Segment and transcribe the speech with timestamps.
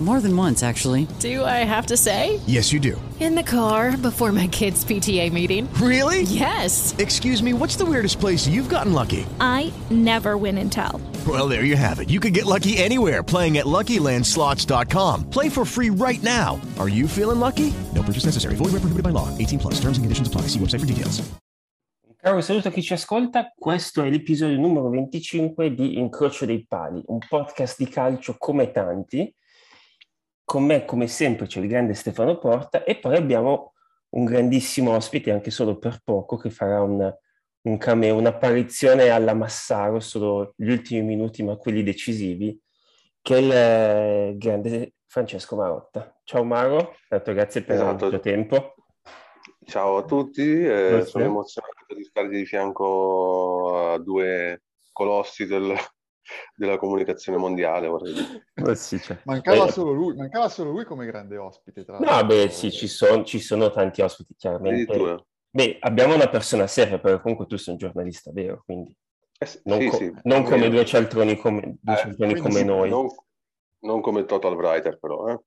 [0.00, 1.08] More than once, actually.
[1.18, 2.38] Do I have to say?
[2.46, 3.00] Yes, you do.
[3.18, 5.68] In the car before my kids' PTA meeting.
[5.74, 6.22] Really?
[6.22, 6.94] Yes.
[6.98, 9.26] Excuse me, what's the weirdest place you've gotten lucky?
[9.40, 11.00] I never win and tell.
[11.26, 12.10] Well, there you have it.
[12.10, 15.30] You can get lucky anywhere playing at LuckyLandSlots.com.
[15.30, 16.60] Play for free right now.
[16.78, 17.74] Are you feeling lucky?
[17.92, 18.54] No purchase necessary.
[18.54, 19.36] Void where prohibited by law.
[19.36, 19.74] 18 plus.
[19.80, 20.42] Terms and conditions apply.
[20.42, 21.28] See website for details.
[22.20, 27.00] Caro saluto a chi ci ascolta, questo è l'episodio numero 25 di Incrocio dei Pali,
[27.06, 29.32] un podcast di calcio come tanti.
[30.48, 33.74] Con me, come sempre, c'è il grande Stefano Porta e poi abbiamo
[34.14, 37.14] un grandissimo ospite, anche solo per poco, che farà un,
[37.64, 42.58] un cameo, un'apparizione alla Massaro, solo gli ultimi minuti, ma quelli decisivi,
[43.20, 46.18] che è il eh, grande Francesco Marotta.
[46.24, 48.04] Ciao Maro, tanto grazie per Esatto.
[48.06, 48.74] il tuo tempo.
[49.66, 54.62] Ciao a tutti, eh, sono emozionato di stare di fianco a due
[54.92, 55.76] colossi del-
[56.56, 58.44] della comunicazione mondiale, vorrei dire.
[58.70, 59.18] Oh, sì, cioè.
[59.24, 62.86] Mancava Eh, solo lui, mancava solo lui come grande ospite, tra No, beh, sì, ci
[62.86, 65.24] sono, ci sono tanti ospiti, chiaramente.
[65.50, 68.94] Beh, abbiamo una persona seria, però comunque tu sei un giornalista vero, quindi
[69.38, 70.14] Eh, sì, non, sì, co- sì.
[70.24, 72.90] non come Eh, due cialtroni come, due eh, cialtroni come sì, noi.
[72.90, 73.06] Non,
[73.80, 75.28] non come Total Writer, però.
[75.28, 75.40] eh.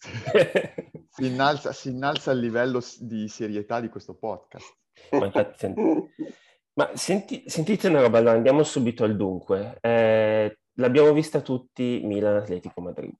[1.14, 4.74] Si innalza, si innalza il livello di serietà di questo podcast.
[5.10, 5.74] Ma infatti,
[6.74, 9.76] Ma senti- sentite una roba, allora andiamo subito al dunque.
[9.80, 13.14] Eh, l'abbiamo vista tutti Milan Atletico Madrid.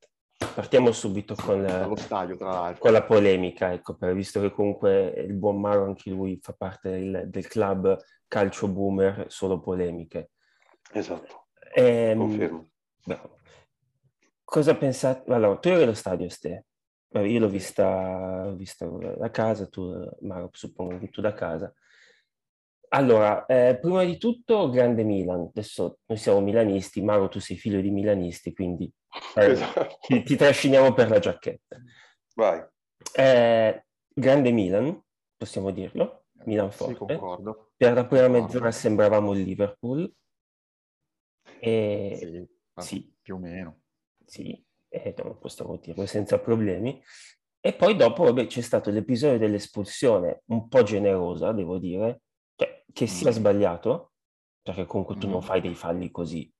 [0.54, 2.36] Partiamo subito con, la- stadio,
[2.78, 6.90] con la polemica, ecco, per- visto che comunque il buon Maro anche lui fa parte
[6.90, 10.30] del, del club calcio boomer, solo polemiche.
[10.92, 12.68] Esatto, Ehm, confermo.
[13.04, 13.38] Bravo.
[14.44, 15.30] Cosa pensate?
[15.32, 16.66] Allora, tu eri allo stadio, Ste.
[17.14, 21.72] Io l'ho vista, vista da casa, tu, Maro, suppongo che tu da casa.
[22.94, 25.48] Allora, eh, prima di tutto, grande Milan.
[25.48, 28.92] Adesso noi siamo milanisti, Maro, tu sei figlio di milanisti, quindi
[29.36, 29.96] eh, Esatto.
[30.06, 31.80] ti, ti trasciniamo per la giacchetta.
[32.34, 32.62] Vai.
[33.14, 35.02] Eh, grande Milan,
[35.38, 36.94] possiamo dirlo, Milan Sì, forte.
[37.16, 37.72] concordo.
[37.76, 40.14] Per la prima mezz'ora sembravamo il Liverpool.
[41.60, 42.48] E...
[42.76, 43.14] Sì, sì.
[43.22, 43.80] più o meno.
[44.26, 47.02] Sì, eh, no, possiamo dirlo senza problemi.
[47.58, 52.20] E poi dopo, vabbè, c'è stato l'episodio dell'espulsione un po' generosa, devo dire,
[52.62, 53.32] cioè, che sia Mm.
[53.34, 54.12] sbagliato,
[54.62, 55.30] perché comunque tu Mm.
[55.30, 56.50] non fai dei falli così,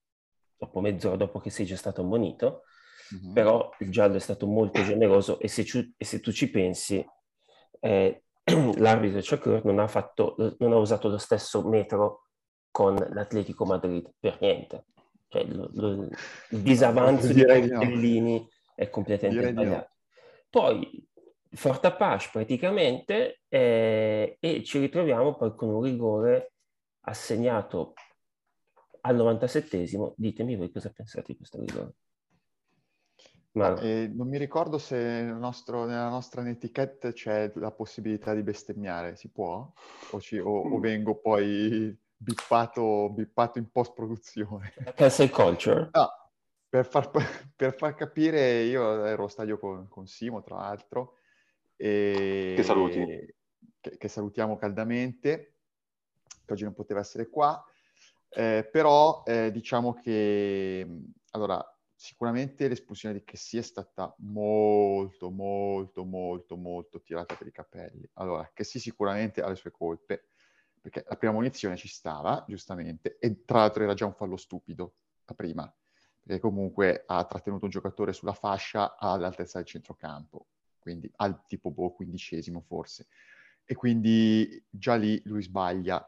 [0.57, 2.63] dopo mezz'ora dopo che sei già stato ammonito,
[3.11, 3.33] Mhm.
[3.33, 7.05] però il giallo è stato molto generoso e se, ci- e se tu ci pensi,
[7.79, 8.23] eh,
[8.77, 12.27] l'arbitro Chacur non ha fatto, non ha usato lo stesso metro
[12.71, 14.85] con l'Atletico Madrid, per niente.
[15.27, 16.07] Cioè, lo- lo-
[16.49, 18.47] il disavanzo di di no.
[18.75, 19.63] È completamente Direi di no.
[19.63, 19.91] sbagliato.
[20.49, 21.07] Poi,
[21.55, 26.53] Forte Apache praticamente, eh, e ci ritroviamo poi con un rigore
[27.01, 27.93] assegnato
[29.01, 30.13] al 97esimo.
[30.15, 31.93] Ditemi voi cosa pensate di questo rigore.
[33.51, 33.77] Maro.
[33.81, 39.15] E non mi ricordo se nel nostro- nella nostra netiquette c'è la possibilità di bestemmiare,
[39.15, 39.71] si può?
[40.11, 44.73] O, ci- o- o vengo poi bippato, bippato in post-produzione?
[44.95, 45.89] Cancel culture?
[45.93, 46.09] No,
[46.67, 47.11] per far,
[47.55, 51.17] per far capire, io ero allo stadio con, con Simo, tra l'altro,
[51.75, 53.35] e, Che saluti.
[53.79, 55.55] Che, che salutiamo caldamente,
[56.45, 57.63] che oggi non poteva essere qua,
[58.29, 60.87] eh, però eh, diciamo che,
[61.31, 61.63] allora,
[61.93, 68.09] sicuramente l'espulsione di Chessy è stata molto, molto, molto, molto tirata per i capelli.
[68.13, 70.27] Allora, Chessy sicuramente ha le sue colpe,
[70.81, 74.95] perché la prima munizione ci stava, giustamente, e tra l'altro era già un fallo stupido,
[75.25, 75.73] la prima
[76.23, 80.47] perché comunque ha trattenuto un giocatore sulla fascia all'altezza del centrocampo,
[80.83, 83.07] quindi al tipo boh, quindicesimo forse.
[83.65, 86.07] E quindi già lì lui sbaglia.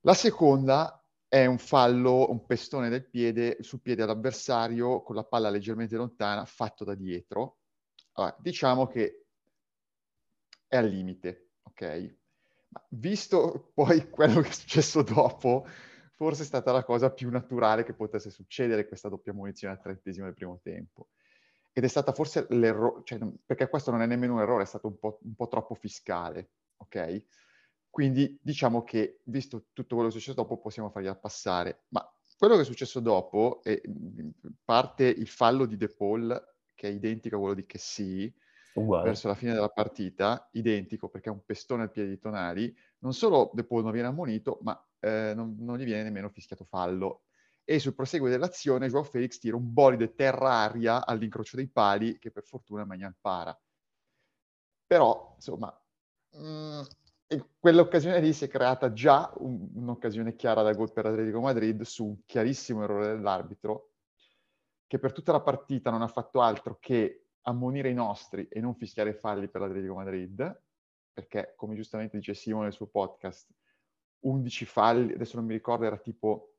[0.00, 5.50] La seconda è un fallo, un pestone del piede sul piede all'avversario con la palla
[5.50, 7.58] leggermente lontana, fatto da dietro.
[8.12, 9.26] Allora, diciamo che
[10.66, 12.16] è al limite, ok?
[12.68, 15.66] Ma visto poi quello che è successo dopo,
[16.12, 20.26] forse è stata la cosa più naturale che potesse succedere questa doppia munizione al trentesimo
[20.26, 21.08] del primo tempo.
[21.72, 24.88] Ed è stata forse l'errore, cioè, perché questo non è nemmeno un errore, è stato
[24.88, 27.24] un po', un po' troppo fiscale, ok?
[27.88, 31.84] Quindi diciamo che, visto tutto quello che è successo dopo, possiamo fargliela passare.
[31.88, 32.06] Ma
[32.38, 33.80] quello che è successo dopo, è,
[34.64, 38.34] parte il fallo di De Paul, che è identico a quello di Chessy,
[38.74, 39.04] Uguale.
[39.04, 43.12] verso la fine della partita, identico perché è un pestone al piede di Tonali, non
[43.12, 47.24] solo De Paul non viene ammonito, ma eh, non, non gli viene nemmeno fischiato fallo.
[47.64, 52.42] E sul proseguo dell'azione Joao Felix tira un bolide terra-aria all'incrocio dei pali che per
[52.44, 53.58] fortuna Magnan para.
[54.86, 55.74] Però, insomma,
[56.32, 56.82] mh,
[57.32, 61.80] e quell'occasione lì si è creata già un- un'occasione chiara da gol per l'Atletico Madrid
[61.82, 63.92] su un chiarissimo errore dell'arbitro
[64.86, 68.74] che per tutta la partita non ha fatto altro che ammonire i nostri e non
[68.74, 70.62] fischiare falli per l'Atletico Madrid,
[71.10, 73.48] perché come giustamente dice Simo nel suo podcast,
[74.20, 76.51] 11 falli, adesso non mi ricordo, era tipo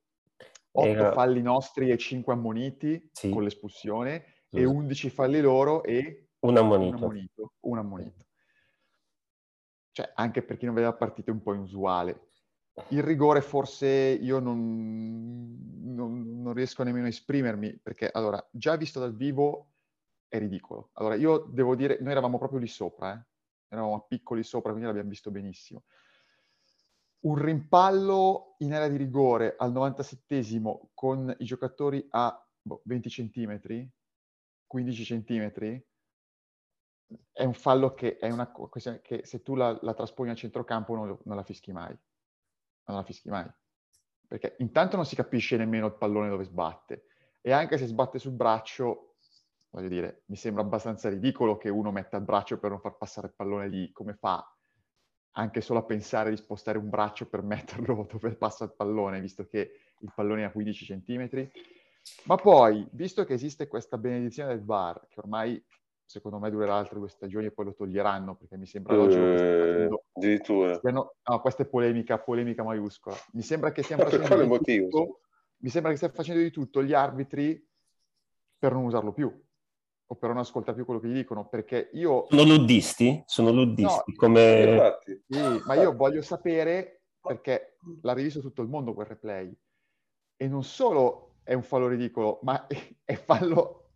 [0.75, 3.29] 8 Era- falli nostri e 5 ammoniti Sì.
[3.29, 4.57] con l'espulsione Sì.
[4.57, 6.95] e 11 falli loro e Un un ammonito.
[6.95, 7.53] ammonito.
[7.61, 8.25] Un ammonito.
[9.91, 12.29] Cioè, anche per chi non vede la partita è un po' inusuale.
[12.89, 15.59] Il rigore forse io non,
[15.93, 19.73] non- non riesco nemmeno a esprimermi, perché allora, già visto dal vivo
[20.27, 20.89] è ridicolo.
[20.93, 23.25] Allora, io devo dire, noi eravamo proprio lì sopra, eh.
[23.67, 25.83] Eravamo piccoli sopra, quindi l'abbiamo visto benissimo.
[27.23, 33.89] Un rimpallo in area di rigore al 97esimo con i giocatori a boh, 20 centimetri,
[34.67, 35.87] 15 centimetri,
[37.31, 40.95] è un fallo che è una questione che se tu la, la trasponi a centrocampo
[40.95, 41.97] non, non la fischi mai.
[42.85, 43.49] Non la fischi mai.
[44.27, 47.05] Perché intanto non si capisce nemmeno il pallone dove sbatte.
[47.41, 49.15] E anche se sbatte sul braccio,
[49.69, 53.27] voglio dire, mi sembra abbastanza ridicolo che uno metta il braccio per non far passare
[53.27, 53.91] il pallone lì.
[53.91, 54.45] Come fa
[55.33, 59.45] anche solo a pensare di spostare un braccio per metterlo dove passa il pallone, visto
[59.45, 61.49] che il pallone è a 15 centimetri?
[62.25, 65.63] Ma poi, visto che esiste questa benedizione del VAR, che ormai
[66.05, 69.35] secondo me durerà altre due stagioni e poi lo toglieranno, perché mi sembra logico che
[69.35, 70.03] Eh, facendo...
[70.13, 70.75] addirittura.
[70.75, 73.15] stiano- No, questa è polemica, polemica maiuscola.
[73.33, 74.89] Mi sembra che stiamo facendo di motivo?
[74.89, 75.19] tutto,
[75.57, 77.65] mi sembra che stiano facendo di tutto gli arbitri
[78.59, 79.33] per non usarlo più,
[80.05, 82.25] o per non ascoltare più quello che gli dicono, perché io...
[82.29, 83.23] Sono luddisti?
[83.25, 84.63] Sono luddisti, No, come...
[84.63, 89.55] Infatti, Sì, ma io voglio sapere perché l'ha rivisto tutto il mondo quel replay.
[90.35, 92.67] E non solo è un fallo ridicolo, ma
[93.03, 93.91] è fallo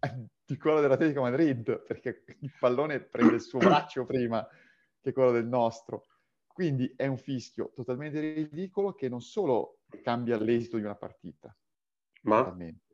[0.45, 4.47] di quello dell'Atletico Madrid, perché il pallone prende il suo braccio prima
[5.01, 6.05] che quello del nostro.
[6.47, 11.55] Quindi è un fischio totalmente ridicolo che non solo cambia l'esito di una partita,
[12.23, 12.86] ma totalmente,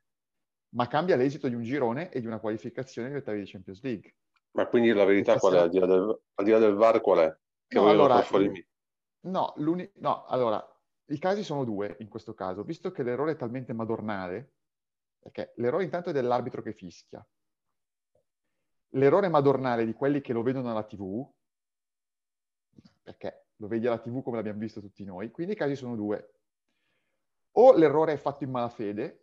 [0.74, 4.16] ma cambia l'esito di un girone e di una qualificazione agli ottavi di Champions League.
[4.52, 5.60] Ma quindi la verità qual è?
[5.60, 7.38] Al di là del, al di là del VAR qual è?
[7.68, 8.24] Che No, allora.
[9.22, 9.54] No,
[9.94, 14.54] no, allora, i casi sono due in questo caso, visto che l'errore è talmente madornale,
[15.20, 17.26] perché l'errore intanto è dell'arbitro che fischia.
[18.90, 21.28] L'errore madornale di quelli che lo vedono alla TV,
[23.02, 26.34] perché lo vedi alla TV come l'abbiamo visto tutti noi, quindi i casi sono due.
[27.54, 29.23] O l'errore è fatto in malafede,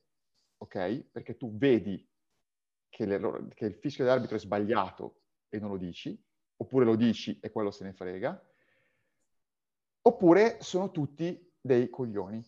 [0.60, 1.10] ok?
[1.10, 2.06] Perché tu vedi
[2.88, 3.06] che,
[3.54, 6.22] che il fischio dell'arbitro è sbagliato e non lo dici,
[6.56, 8.48] oppure lo dici e quello se ne frega,
[10.02, 12.42] oppure sono tutti dei coglioni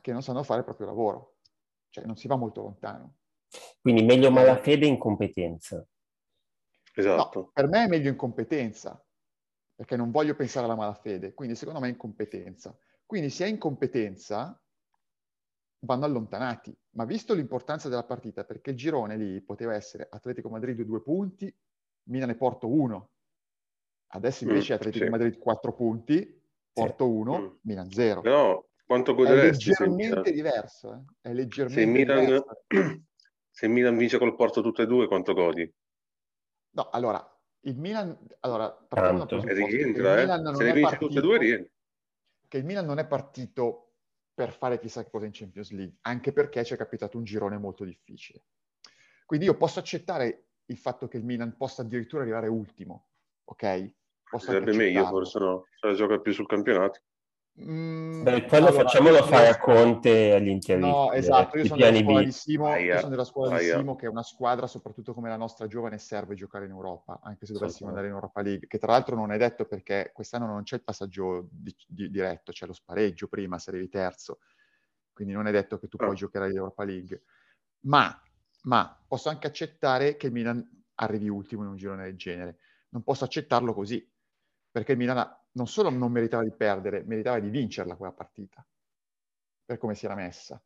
[0.00, 1.36] che non sanno fare il proprio lavoro.
[1.90, 3.16] Cioè non si va molto lontano.
[3.80, 5.86] Quindi meglio malafede e incompetenza.
[6.94, 7.40] Esatto.
[7.40, 9.02] No, per me è meglio incompetenza,
[9.74, 12.76] perché non voglio pensare alla malafede, quindi secondo me è incompetenza.
[13.06, 14.60] Quindi se è incompetenza
[15.80, 20.80] vanno allontanati, ma visto l'importanza della partita, perché il girone lì poteva essere Atletico Madrid
[20.82, 21.54] due punti,
[22.04, 23.10] Milan e Porto uno.
[24.08, 25.10] Adesso invece Mm, Atletico sì.
[25.10, 26.42] Madrid quattro punti,
[26.72, 27.46] Porto uno, Mm.
[27.62, 28.22] Milan zero.
[28.22, 30.98] No, quanto È goderesti se leggermente Milan, diverso, eh?
[31.20, 32.64] È se leggermente Milan, diverso.
[33.50, 35.70] se Milan vince col Porto tutte e due, quanto godi?
[36.70, 38.16] No, allora, il Milan...
[38.40, 39.42] Allora, Tanto.
[39.42, 40.54] E rientra, Milan eh?
[40.54, 41.72] Se ne è vince tutte e due, partito- rientra.
[42.48, 43.87] che il Milan non è partito
[44.38, 47.58] per fare chissà che cosa in Champions League, anche perché ci è capitato un girone
[47.58, 48.44] molto difficile.
[49.26, 53.08] Quindi io posso accettare il fatto che il Milan possa addirittura arrivare ultimo,
[53.42, 53.94] ok?
[54.30, 55.64] Posso Sarebbe meglio, forse no.
[55.80, 57.00] Se la gioca più sul campionato.
[57.60, 60.88] Mm, Beh, quello allora, facciamolo fare a Conte e agli interisti.
[60.88, 63.76] No, esatto, io sono della scuola di Simo, io sono della scuola di aia.
[63.78, 67.46] Simo che è una squadra, soprattutto come la nostra giovane, serve giocare in Europa, anche
[67.46, 67.88] se dovessimo Assolutamente.
[67.88, 70.84] andare in Europa League, che tra l'altro non è detto perché quest'anno non c'è il
[70.84, 74.38] passaggio di- di- diretto, c'è lo spareggio prima, se arrivi terzo,
[75.12, 76.04] quindi non è detto che tu Ah.
[76.04, 77.22] puoi giocare in Europa League.
[77.86, 78.22] Ma,
[78.62, 80.64] ma posso anche accettare che il Milan
[80.96, 82.58] arrivi ultimo in un girone del genere.
[82.90, 84.08] Non posso accettarlo così,
[84.70, 88.64] perché il Milan ha- non solo non meritava di perdere, meritava di vincerla quella partita,
[89.64, 90.62] per come si era messa.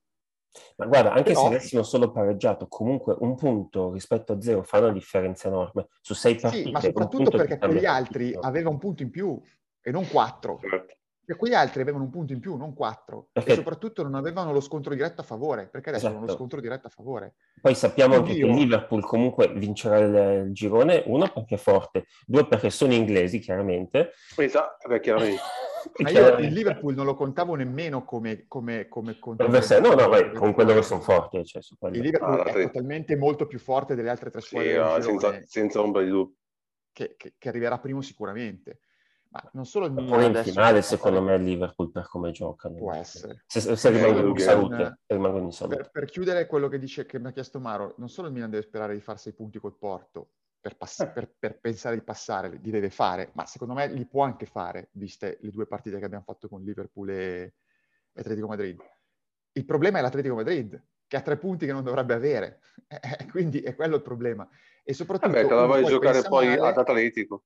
[0.76, 4.78] Ma guarda, anche Però- se avessimo solo pareggiato, comunque un punto rispetto a zero fa
[4.80, 5.88] una differenza enorme.
[6.02, 9.40] Su sei partite, Sì, ma soprattutto perché cambia quegli altri avevano un punto in più
[9.80, 10.58] e non quattro.
[10.60, 10.96] Certo.
[11.24, 13.28] E quegli altri avevano un punto in più, non quattro.
[13.32, 16.38] Perché- E soprattutto non avevano lo scontro diretto a favore, perché adesso hanno lo Esatto.
[16.38, 17.34] scontro diretto a favore.
[17.60, 22.06] Poi sappiamo anche Quindi che Liverpool comunque vincerà il, il girone, uno perché è forte,
[22.26, 24.10] due perché sono inglesi, chiaramente.
[24.36, 25.40] Esatto, beh, chiaramente.
[26.02, 30.08] Ma io il Liverpool non lo contavo nemmeno come, come, come contro- Avversario- no, no,
[30.08, 31.44] beh, comunque loro sono forti.
[31.44, 31.96] Cioè, su quello.
[31.96, 34.84] Il Liverpool Ah, è tre- totalmente molto più forte delle altre tre Sì, squadre no,
[35.00, 36.36] girone, senza, senza ombra di dubbio.
[36.92, 38.80] che, che- che arriverà primo sicuramente.
[39.32, 42.32] Ma non solo il Milan Pure in finale, secondo fare- me, il Liverpool per come
[42.32, 42.76] giocano.
[42.76, 43.44] Può essere.
[43.46, 45.76] Se, se rimangono in salute, Milan- se rimangono in salute.
[45.76, 48.50] Per, per chiudere quello che, dice, che mi ha chiesto Maro, non solo il Milan
[48.50, 51.08] deve sperare di fare sei punti col Porto per, pass- Eh.
[51.08, 54.90] per- per pensare di passare, li deve fare, ma secondo me li può anche fare,
[54.92, 57.54] viste le due partite che abbiamo fatto con Liverpool e
[58.14, 58.78] e Atletico Madrid.
[59.52, 62.60] Il problema è l'Atletico Madrid, che ha tre punti che non dovrebbe avere,
[63.30, 64.46] quindi è quello il problema.
[64.84, 65.28] E soprattutto...
[65.32, 67.44] Vabbè, te la vai a giocare poi male- ad Atletico.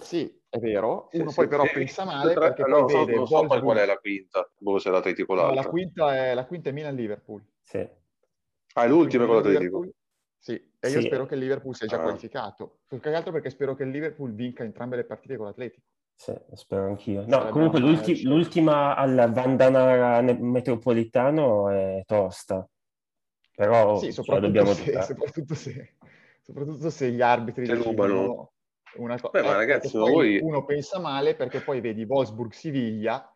[0.00, 1.72] Sì, è vero, Sì, uno sì, poi però sì.
[1.72, 4.50] pensa male Tre- perché no, poi vede non so poi Wolfsburg- qual è la quinta,
[4.58, 5.62] boh, se è l'Atletico o No, l'altra.
[5.62, 7.42] la quinta è, la quinta è Milan-Liverpool.
[7.62, 7.88] Sì.
[8.74, 9.62] Ah, è l'ultima con l'Atletico.
[9.80, 9.94] Liverpool-
[10.38, 11.06] Sì, e io Sì.
[11.06, 12.02] spero che il Liverpool sia già Ah.
[12.02, 12.78] qualificato.
[12.86, 15.86] Più che altro perché spero che il Liverpool vinca entrambe le partite con l'Atletico.
[16.14, 17.22] Sì, spero anch'io.
[17.22, 22.66] No, Sarebbe comunque l'ulti- l'ultima al Vandanara Metropolitano è tosta.
[23.54, 25.96] Però sì, soprattutto dobbiamo se, soprattutto, se,
[26.40, 28.49] soprattutto se gli arbitri decidono rubano.
[28.96, 29.40] Una cosa.
[29.40, 33.34] Beh, ma ragazzi, ma poi voi- uno pensa male perché poi vedi Wolfsburg-Siviglia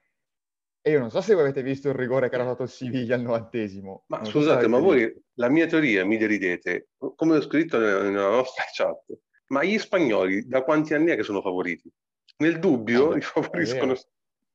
[0.86, 3.22] e io non so se voi avete visto il rigore che era il Siviglia al
[3.22, 4.04] novantesimo.
[4.08, 4.92] Ma Non so scusate, l'avete ma visto.
[4.92, 9.02] voi la mia teoria mi deridete, come ho scritto nella, nostra chat,
[9.46, 11.90] ma gli spagnoli da quanti anni è che sono favoriti?
[12.38, 13.94] Nel dubbio Eh, li favoriscono.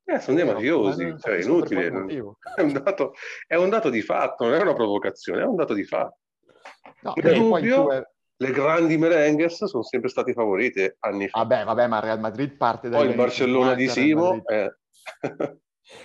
[0.03, 1.87] Eh, sono dei mafiosi, cioè è per inutile.
[2.55, 3.13] È un, dato,
[3.47, 6.17] è un dato di fatto, non è una provocazione, è un dato di fatto.
[7.01, 8.03] No, Nel poi dubbio, è-
[8.41, 11.39] le grandi merengues sono sempre state favorite anni fa.
[11.39, 14.77] Vabbè, vabbè, ma Real Madrid parte dai Poi il Barcellona di Simo, eh,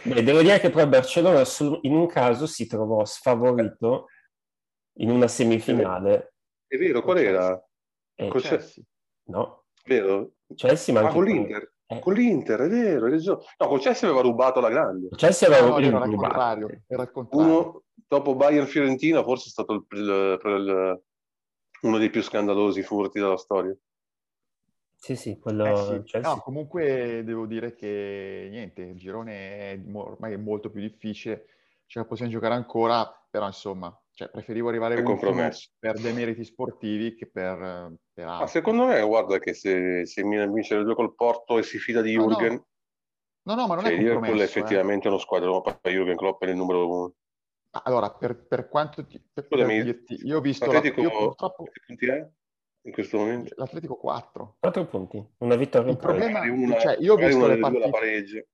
[0.02, 1.42] Beh, devo dire che poi Barcellona
[1.82, 4.06] in un caso si trovò sfavorito
[4.98, 6.34] in una semifinale.
[6.66, 7.62] è vero, qual era?
[8.16, 8.82] E, Col Chelsea.
[9.28, 10.32] No, vero?
[10.56, 11.72] Chelsea ma Ah, anche con con- l'Inter.
[11.86, 13.42] eh, Con l'Inter, è vero, hai ragione.
[13.58, 15.08] No, con Chelsea aveva rubato la grande.
[15.14, 16.16] Chelsea aveva no, era il rubato.
[16.16, 17.46] contrario, era il contrario.
[17.46, 21.02] Uno, dopo Bayern Fiorentina, forse è stato il- il- il-
[21.84, 23.74] uno dei più scandalosi furti della storia.
[24.96, 26.18] Sì, sì, quello Eh sì.
[26.18, 29.32] No, comunque devo dire che niente, il girone
[29.72, 31.46] è ormai è molto più difficile,
[31.86, 35.72] ce la possiamo giocare ancora, però insomma, cioè, preferivo arrivare ultimo compromesso.
[35.78, 38.46] per demeriti sportivi che per, per Ma altro.
[38.46, 42.00] secondo me, guarda che se, se Milan vince le due col Porto e si fida
[42.00, 42.62] di No, no, Jürgen,
[43.46, 44.58] No, no, ma non cioè, è il Liverpool è compromesso.
[44.58, 44.60] eh.
[44.60, 47.12] effettivamente uno squadrone, poi Jürgen Klopp è il numero uno.
[47.82, 51.64] Allora, per, per quanto ti, per, Scusami, dirti, io ho visto la, L'Atletico, io purtroppo
[51.86, 52.30] punti è
[52.86, 53.54] in questo momento?
[53.56, 54.56] l'Atletico 4.
[54.60, 56.18] Quattro punti, una vittoria Il pareggio.
[56.18, 58.44] problema- Magari una, cioè, io ho visto una le la partite- pareggia.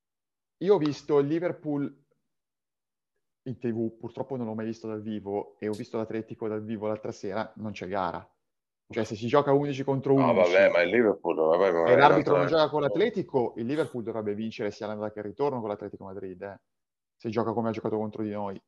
[0.63, 2.05] Io ho visto il Liverpool
[3.45, 6.87] in tv, purtroppo non l'ho mai visto dal vivo, e ho visto l'Atletico dal vivo
[6.87, 8.27] l'altra sera, non c'è gara.
[8.93, 11.93] Cioè, se si gioca 11 contro 11 No, vabbè, ma il Liverpool, vabbè, ma e
[11.93, 15.61] è l'arbitro non gioca con l'Atletico, il Liverpool dovrebbe vincere sia l'andata che il ritorno
[15.61, 16.61] con l'Atletico Madrid, eh.
[17.17, 18.61] se gioca come ha giocato contro di noi.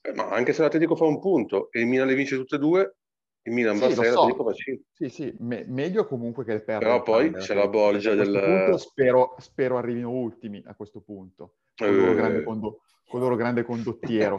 [0.00, 2.58] Eh, Ma anche se l'Atletico fa un punto e il Milan le vince tutte e
[2.58, 2.96] due,
[3.42, 4.10] il Milan Sì, va a lo 6 so.
[4.14, 4.84] l'Atletico va a 5.
[4.92, 6.78] Sì, sì, me- meglio comunque che perda.
[6.84, 7.70] Però poi c'è la l'Atletico.
[7.70, 12.14] bolgia del- punto spero, spero arrivino ultimi a questo punto, con il loro Eh.
[12.14, 14.36] grande, condo- con loro grande condottiero.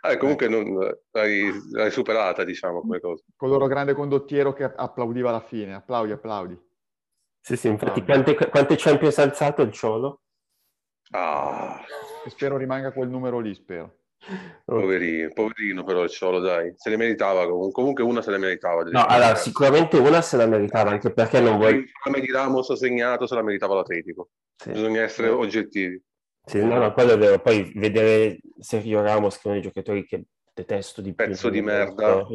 [0.00, 0.74] Ah, comunque non-
[1.12, 3.22] l'hai, l'hai superata, diciamo, come cosa.
[3.36, 5.74] con loro grande condottiero che applaudiva alla fine.
[5.74, 6.70] Applaudi, applaudi.
[7.40, 10.20] Sì, sì, infatti quante, quante Champions ha alzato il Ciolo?
[11.10, 11.80] Ah,
[12.28, 13.98] spero rimanga quel numero lì, spero.
[14.64, 16.72] Poverino, poverino però il Ciolo, dai.
[16.76, 17.72] Se le meritava comunque.
[17.72, 18.82] Comunque una se le meritava.
[18.84, 21.84] No, allora sicuramente una se la meritava, anche perché non vuoi...
[22.02, 24.30] Come di Ramos ha segnato, se la meritava l'Atletico.
[24.56, 24.70] Sì.
[24.70, 26.00] Bisogna essere oggettivi.
[26.44, 27.38] Sì, no, no, quello è vero.
[27.40, 31.26] Poi vedere Sergio Ramos, che è uno dei giocatori che detesto di più.
[31.26, 32.26] Pezzo di merda.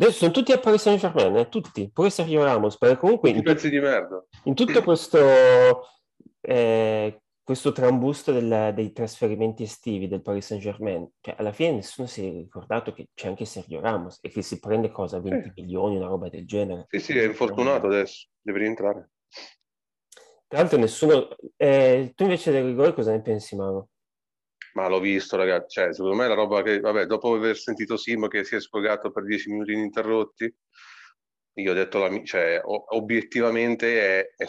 [0.00, 3.40] Adesso sono tutti a Paris Saint Germain, eh, tutti, pure Sergio Ramos, perché comunque Tutti
[3.40, 4.24] in, pezzi di merda.
[4.44, 5.18] in tutto questo,
[6.40, 12.06] eh, questo trambusto del- dei trasferimenti estivi del Paris Saint Germain, cioè alla fine nessuno
[12.06, 15.96] si è ricordato che c'è anche Sergio Ramos e che si prende cosa, 20 milioni,
[15.96, 16.84] una roba del genere.
[16.90, 18.28] Sì, sì, è infortunato adesso.
[18.38, 19.12] Deve rientrare.
[20.46, 21.34] Tra l'altro nessuno...
[21.56, 23.88] eh, tu invece del rigore cosa ne pensi, Mauro?
[24.74, 25.80] Ma l'ho visto, ragazzi.
[25.80, 28.60] Cioè, secondo me è la roba che, vabbè, dopo aver sentito Simo che si è
[28.60, 30.54] sfogato per 10 minuti ininterrotti,
[31.54, 34.46] io ho detto, la, cioè, obiettivamente è, è,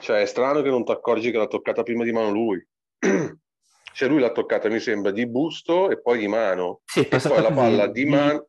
[0.00, 2.66] cioè, è strano che non ti accorgi che l'ha toccata prima di mano lui.
[3.94, 6.80] cioè, lui l'ha toccata, mi sembra, di busto e poi di mano.
[6.84, 8.48] Sì, è E poi la palla di di- mano...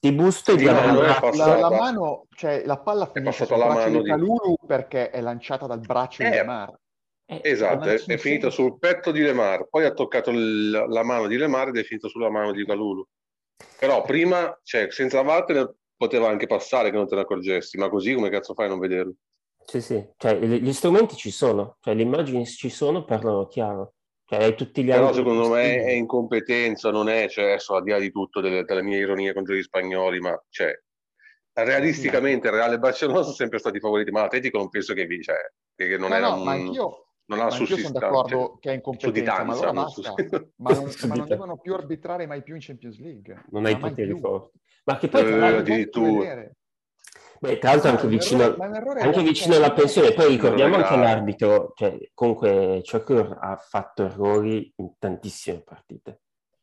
[0.00, 1.20] Di busto e Di di mano è avambraccio.
[1.20, 1.54] passata.
[1.58, 4.56] La, la mano, cioè la palla finisce passata sul la braccio mano di di- Calulu
[4.66, 6.78] perché è lanciata dal braccio di Eh, Lemar.
[7.30, 11.26] Eh, Esatto, è, è finita sul petto di Lemar, poi ha toccato il- la mano
[11.26, 13.04] di Lemar ed è finito sulla mano di Calulu.
[13.76, 18.14] Però prima, cioè, senza vattene poteva anche passare che non te ne accorgessi, ma così
[18.14, 19.14] come cazzo fai a non vederlo?
[19.70, 23.92] Sì, sì, cioè gli strumenti ci sono, cioè le immagini ci sono, parlano chiaro.
[24.24, 27.90] Cioè hai tutti gli Però secondo me è incompetenza, non è, cioè, adesso al di
[27.90, 30.72] là di tutto, delle, delle mie ironie contro gli spagnoli, ma cioè,
[31.52, 35.86] realisticamente Real e Barcellona sono sempre stati favoriti, ma l'Atletico non penso che vince, cioè,
[35.86, 36.44] che non No, era no, un...
[36.44, 40.14] ma anch'io, non ha sono d'accordo che è in competenza, ma allora basta.
[40.16, 43.44] non Ma non, ma non devono più arbitrare mai più in Champions League.
[43.50, 44.18] Non hai Ma mai poteri più.
[44.18, 44.58] forti.
[44.84, 46.50] Ma che poi, tra Eh, l'altro, Non voglio più addirittura.
[47.40, 51.98] Beh, tra l'altro anche vicino, errore- anche vicino alla pensione, poi ricordiamo anche l'arbitro, cioè,
[52.14, 56.20] comunque Chocur ha fatto errori in tantissime partite.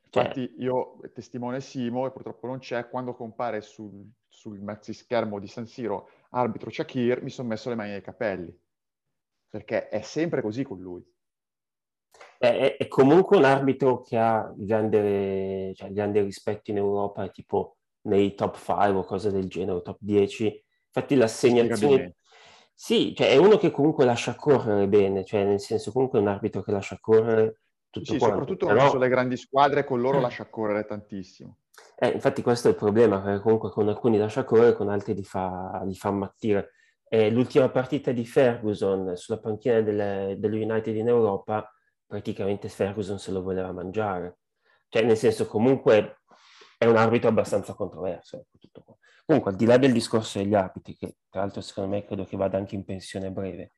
[0.09, 5.39] Cioè, Infatti io, testimone Simo, e purtroppo non c'è, quando compare sul, sul maxi schermo
[5.39, 8.57] di San Siro arbitro Shakir, mi sono messo le mani nei capelli.
[9.49, 11.03] Perché è sempre così con lui.
[12.37, 17.77] è, è- è comunque un arbitro che ha grande, cioè, grande rispetto in Europa, tipo
[18.03, 20.64] nei top 5 o cose del genere, o top 10.
[20.95, 22.15] Infatti l'assegnazione...
[22.73, 26.27] Sì, cioè è uno che comunque lascia correre bene, cioè nel senso comunque è un
[26.27, 28.35] arbitro che lascia correre tutto Sì, quanto.
[28.37, 31.59] soprattutto Però- quando sono le grandi squadre, con loro lascia correre tantissimo.
[31.97, 35.23] Eh, infatti questo è il problema, perché comunque con alcuni lascia correre, con altri li
[35.23, 36.71] fa, li fa ammattire.
[37.07, 41.71] E l'ultima partita di Ferguson sulla panchina delle, United in Europa,
[42.05, 44.39] praticamente Ferguson se lo voleva mangiare.
[44.89, 46.19] Cioè, nel senso, comunque
[46.77, 48.47] è un arbitro abbastanza controverso.
[48.59, 48.97] tutto qua.
[49.25, 52.37] Comunque, al di là del discorso degli arbitri, che tra l'altro secondo me credo che
[52.37, 53.71] vada anche in pensione breve,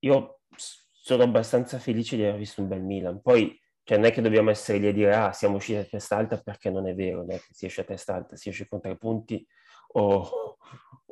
[0.00, 3.22] io sono abbastanza felice di aver visto un bel Milan.
[3.22, 6.16] Poi cioè, non è che dobbiamo essere lì a dire ah, siamo usciti a testa
[6.16, 8.66] alta perché non è vero, non è che si esce a testa alta, si esce
[8.66, 9.46] con tre punti
[9.92, 10.58] o,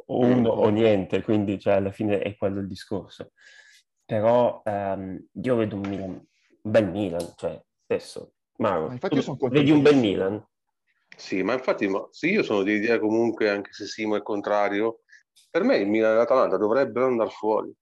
[0.06, 3.30] o uno o niente, quindi cioè, alla fine è quello il discorso.
[4.04, 9.20] Però ehm, io vedo un Milan, un bel Milan, cioè adesso, Mauro, Ma infatti tu
[9.20, 9.96] io sono vedi un bel.
[9.96, 10.46] Milan?
[11.16, 15.00] Sì, ma infatti sì, io sono di idea comunque, anche se Simo è contrario,
[15.50, 17.73] per me il Milan e l'Atalanta dovrebbero andare fuori.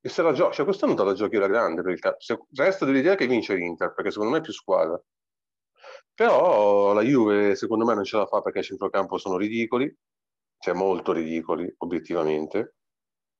[0.00, 2.46] E se la gioca, cioè quest'anno te la giochi alla grande per il calcio.
[2.52, 5.00] Se- Resto dell'idea che vince l'Inter, perché secondo me è più squadra.
[6.14, 9.94] Però la Juve secondo me non ce la fa perché a centrocampo sono ridicoli,
[10.58, 12.76] cioè molto ridicoli obiettivamente.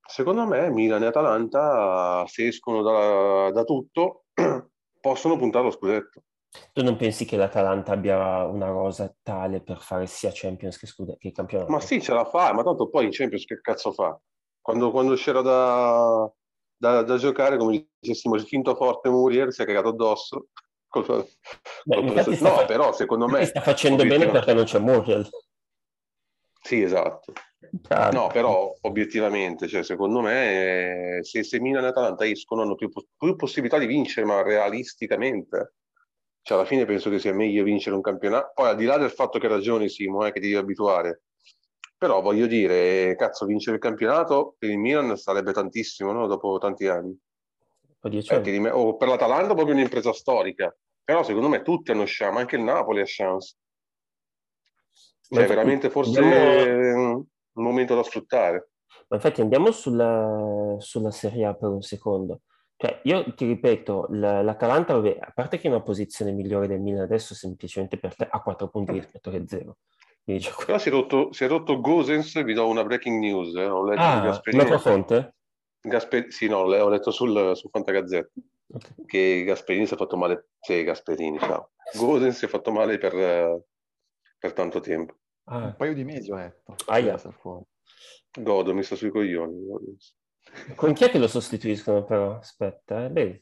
[0.07, 4.26] Secondo me Milan e Atalanta, se escono da, da tutto,
[5.00, 6.23] possono puntare allo scudetto.
[6.72, 11.16] Tu non pensi che l'Atalanta abbia una rosa tale per fare sia Champions che, scude-
[11.18, 11.70] che campionato?
[11.70, 14.18] Ma sì, ce la fa, ma tanto poi in Champions che cazzo fa?
[14.61, 16.31] Quando, quando c'era da,
[16.76, 20.48] da, da giocare, come dicessimo, il finto forte Muriel si è cagato addosso.
[21.85, 23.44] Beh, sta no, fa- però secondo me...
[23.44, 25.28] sta facendo bene perché non c'è Muriel.
[26.62, 27.33] Sì, esatto.
[27.83, 28.12] Chiaro.
[28.18, 32.90] No, però obiettivamente, cioè, secondo me, eh, se, se Milan e Atalanta escono hanno più,
[32.90, 35.74] più possibilità di vincere, ma realisticamente.
[36.46, 38.52] Cioè, alla fine penso che sia meglio vincere un campionato.
[38.54, 41.22] Poi, al di là del fatto che ha ragione Simo, eh, che ti devi abituare,
[41.98, 46.28] però voglio dire, cazzo, vincere il campionato per il Milan sarebbe tantissimo, no?
[46.28, 47.18] Dopo tanti anni.
[47.98, 50.72] Oddio, Eh, rime- o per l'Atalanta proprio un'impresa storica.
[51.02, 53.56] Però secondo me tutti hanno chance, anche il Napoli ha chance.
[54.92, 57.14] Cioè, infatti veramente forse andiamo-
[57.54, 58.68] un momento da sfruttare.
[59.09, 62.42] Ma infatti andiamo sulla, sulla Serie A per un secondo.
[62.78, 66.66] Cioè, io ti ripeto, la- l'Atalanta, vabbè, a parte che è in una posizione migliore
[66.66, 69.78] del Milan adesso, semplicemente perché ha 4 punti rispetto che 0.
[70.22, 73.18] Quindi c'è que- Però si è rotto, si è rotto Gosens, vi do una breaking
[73.18, 73.54] news.
[73.54, 73.64] Eh.
[73.66, 75.34] Ho letto Ah, Gasperini, un'altra fonte?
[75.80, 78.30] Gasper- sì, no, ho letto sul, su Fantagazzetta
[78.74, 79.04] Ok.
[79.06, 80.48] che Gasperini si è fatto male.
[80.60, 81.70] Sì, Gasperini, ciao.
[81.94, 83.62] Gosens si è fatto male per,
[84.38, 85.14] per tanto tempo.
[85.44, 86.36] Ah, Un paio di mesi ho.
[86.36, 87.64] Deve essere fuori.
[88.38, 89.64] Godo, mi sta sui coglioni.
[89.64, 90.14] Gosens.
[90.74, 92.37] Con chi è che lo sostituiscono però?
[92.37, 93.40] Aspetta, eh, vedi.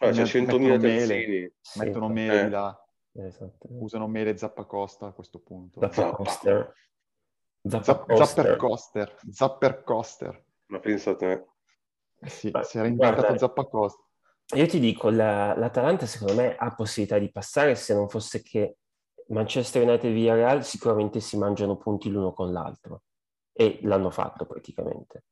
[0.00, 1.52] Ah, c'è Met- 100.000 mettono mele.
[1.60, 2.48] Sì, Mettono mele Eh.
[2.48, 3.66] là, Esatto.
[3.70, 5.80] usano mele Zappacosta a questo punto.
[5.80, 6.74] Zappacoster.
[7.62, 8.26] Zapp- Zappacoster.
[8.44, 9.16] Zappercoster.
[9.30, 10.44] Zappercoster.
[10.66, 11.46] Ma pensa a te.
[12.26, 14.02] Sì, Beh, si era inventato Zappacosta.
[14.54, 18.76] Io ti dico, la- l'Atalanta secondo me ha possibilità di passare se non fosse che
[19.28, 23.02] Manchester United e Villarreal sicuramente si mangiano punti l'uno con l'altro
[23.52, 25.24] e l'hanno fatto praticamente.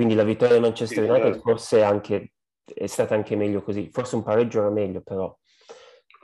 [0.00, 1.40] Quindi la vittoria di Manchester Sì, United certo.
[1.50, 2.32] forse è, anche,
[2.72, 5.38] è stata anche meglio così, forse un pareggio era meglio però.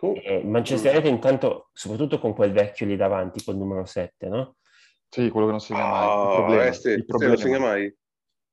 [0.01, 4.57] Oh, Eh, Manchester United intanto, soprattutto con quel vecchio lì davanti, col numero 7, no?
[5.11, 6.07] Sì, quello che non segna mai.
[6.07, 7.83] Il Ah, problema, eh, sì, il se problema, non segna mai.
[7.85, 7.97] il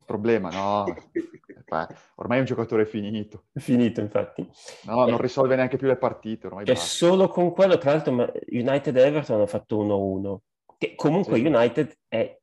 [0.06, 0.84] problema, no.
[1.70, 3.46] Beh, ormai è un giocatore finito.
[3.54, 4.46] È finito infatti.
[4.88, 8.12] No, non Eh, risolve neanche più le partite, ormai Cioè, solo con quello, tra l'altro,
[8.50, 10.42] United e Everton hanno fatto 1-1.
[10.78, 11.48] Che comunque Sì, sì.
[11.48, 12.42] United è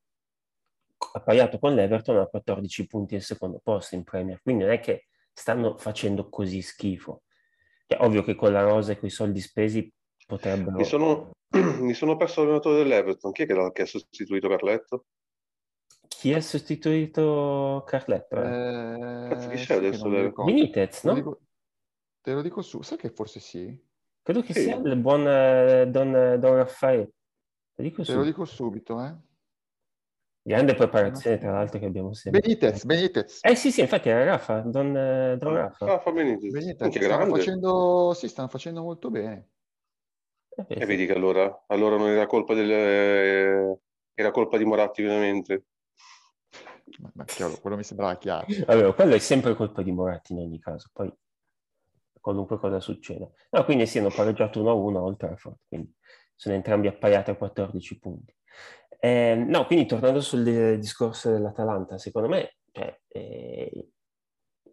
[1.12, 5.06] appaiato con l'Everton a 14 punti al secondo posto in Premier, quindi non è che
[5.32, 7.22] stanno facendo così schifo.
[7.86, 9.92] È ovvio che con la rosa e con i soldi spesi
[10.26, 10.76] potrebbero...
[10.76, 11.30] Mi sono,
[11.80, 13.32] mi sono perso l'allenatore dell'Everton.
[13.32, 15.06] Chi è che, ha sostituito Carletto?
[16.06, 18.36] Chi ha sostituito Carletto?
[18.36, 19.26] eh?
[19.28, 20.08] Cazzo, chi c'è adesso.
[20.08, 21.18] Benitez, Te lo no?
[21.18, 21.40] dico-
[22.20, 23.88] te lo dico su, sai che forse sì?
[24.22, 24.62] Credo che Sì.
[24.64, 27.10] sia il buon eh, Don, Don Raffaele.
[27.74, 29.16] Lo dico Te lo dico subito, eh.
[30.42, 32.40] Grande preparazione, tra l'altro, che abbiamo sempre.
[32.40, 33.38] Benitez, Benitez.
[33.42, 35.94] Eh sì, sì, infatti era Rafa, Don, eh, Don Rafa.
[35.94, 36.50] Ah, fa Benitez.
[36.50, 36.80] Benitez.
[36.80, 39.48] Anche Stanno facendo, sì, stanno facendo molto bene.
[40.56, 42.70] Eh, E vedi che allora, allora non era colpa del...
[42.70, 43.78] eh,
[44.14, 45.64] era colpa di Moratti veramente.
[47.00, 48.46] Ma, ma chiaro, quello mi sembrava chiaro.
[48.66, 51.12] Allora, quello è sempre colpa di Moratti in ogni caso, poi
[52.20, 53.28] qualunque cosa succeda.
[53.50, 55.94] No, quindi sì, hanno pareggiato 1-1 a Old Trafford, quindi
[56.34, 58.34] sono entrambi appaiati a 14 punti.
[59.02, 63.88] Eh, no, quindi tornando sul discorso dell'Atalanta, secondo me cioè, eh,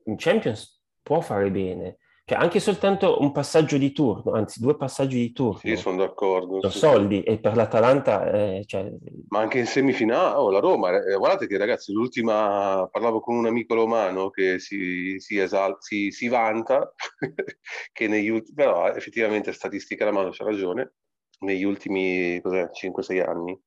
[0.04, 5.18] in Champions può fare bene, cioè anche soltanto un passaggio di turno, anzi due passaggi
[5.18, 6.60] di turno, Sì, sono d'accordo.
[6.60, 6.78] sono sì.
[6.78, 8.92] soldi e per l'Atalanta eh, cioè,
[9.30, 13.46] Ma anche in semifinale, oh, la Roma, eh, guardate che ragazzi, l'ultima, parlavo con un
[13.46, 16.94] amico romano che si, si, esal- si, si vanta,
[17.94, 20.96] che negli ultimi, però effettivamente statistica alla mano, c'ha ragione,
[21.40, 23.58] negli ultimi cos'è, 5-6 anni,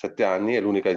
[0.00, 0.88] 7 anni è l'unica,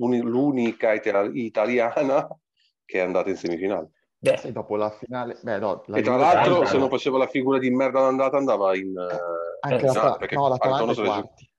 [0.00, 2.26] uni- l'unica ita- italiana
[2.84, 3.90] che è andata in semifinale.
[4.18, 7.28] beh, Sì, dopo la finale, beh, no, la E tra l'altro, se non faceva la
[7.28, 8.88] figura di merda all'andata, andava in...
[8.98, 11.50] eh, anche eh, no, perché no, l'Atalanta ai quarti.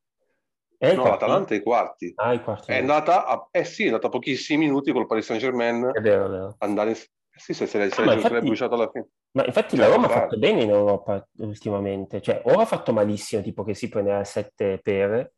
[0.77, 2.13] è il No, l'Atalanta ai quarti.
[2.17, 2.71] Ah, i quarti.
[2.71, 6.01] È andata, a, eh sì, è andata a pochissimi minuti col Paris Saint Germain È
[6.01, 6.55] vero, è vero.
[6.59, 6.95] andare in...
[6.97, 9.07] eh sì, se se l'è, se Ah, bruciato alla fine.
[9.31, 12.91] Ma infatti la Roma ha fa- fatto bene in Europa ultimamente, cioè o ha fatto
[12.91, 15.34] malissimo, tipo che si prendeva sette pere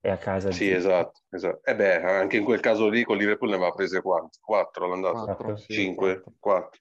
[0.00, 0.76] e a casa Sì, zitto.
[0.76, 1.60] esatto, esatto.
[1.64, 4.38] E beh, anche in quel caso lì con Liverpool ne aveva prese quanto?
[4.40, 6.32] Quattro all'andata, Quattro, sì, cinque, quattro.
[6.38, 6.80] quattro.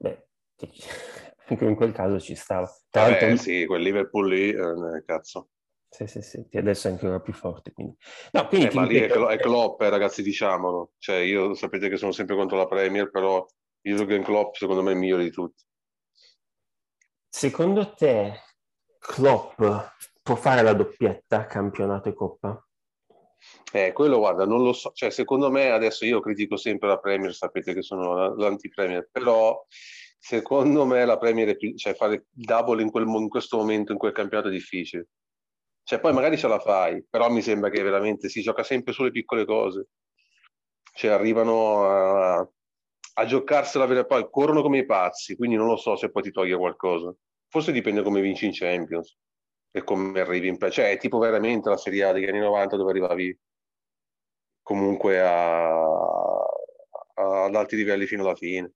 [0.00, 0.28] Beh,
[1.48, 2.68] anche in quel caso ci stava.
[2.90, 5.50] Tra l'altro, sì, quel Liverpool lì, eh, cazzo.
[5.88, 7.72] sì, sì, sì, adesso è ancora più forte.
[7.72, 7.96] Quindi.
[8.32, 10.92] No, quindi Eh, ma lì è, Klo- è Klopp, eh, ragazzi, diciamolo.
[10.98, 13.44] Cioè, io sapete che sono sempre contro la Premier, però
[13.82, 15.64] Jürgen Klopp secondo me è il migliore di tutti.
[17.30, 18.40] secondo te
[18.98, 19.60] Klopp
[20.26, 22.60] può fare la doppietta campionato e coppa?
[23.72, 27.32] Eh, quello guarda, non lo so, cioè secondo me adesso io critico sempre la Premier,
[27.32, 29.64] sapete che sono la- l'anti-Premier, però
[30.18, 33.92] secondo me la Premier è più, cioè fare il double in, quel, in questo momento,
[33.92, 35.06] in quel campionato è difficile.
[35.84, 39.12] Cioè poi magari ce la fai, però mi sembra che veramente si gioca sempre sulle
[39.12, 39.90] piccole cose.
[40.92, 45.76] Cioè arrivano a, a giocarsela vera e poi corrono come i pazzi, quindi non lo
[45.76, 47.14] so se poi ti toglie qualcosa.
[47.48, 49.16] Forse dipende come vinci in Champions
[49.76, 50.56] e come arrivi in...
[50.70, 53.38] Cioè è tipo veramente la Serie A degli anni 90 dove arrivavi
[54.62, 58.72] comunque a, a- ad alti livelli fino alla fine.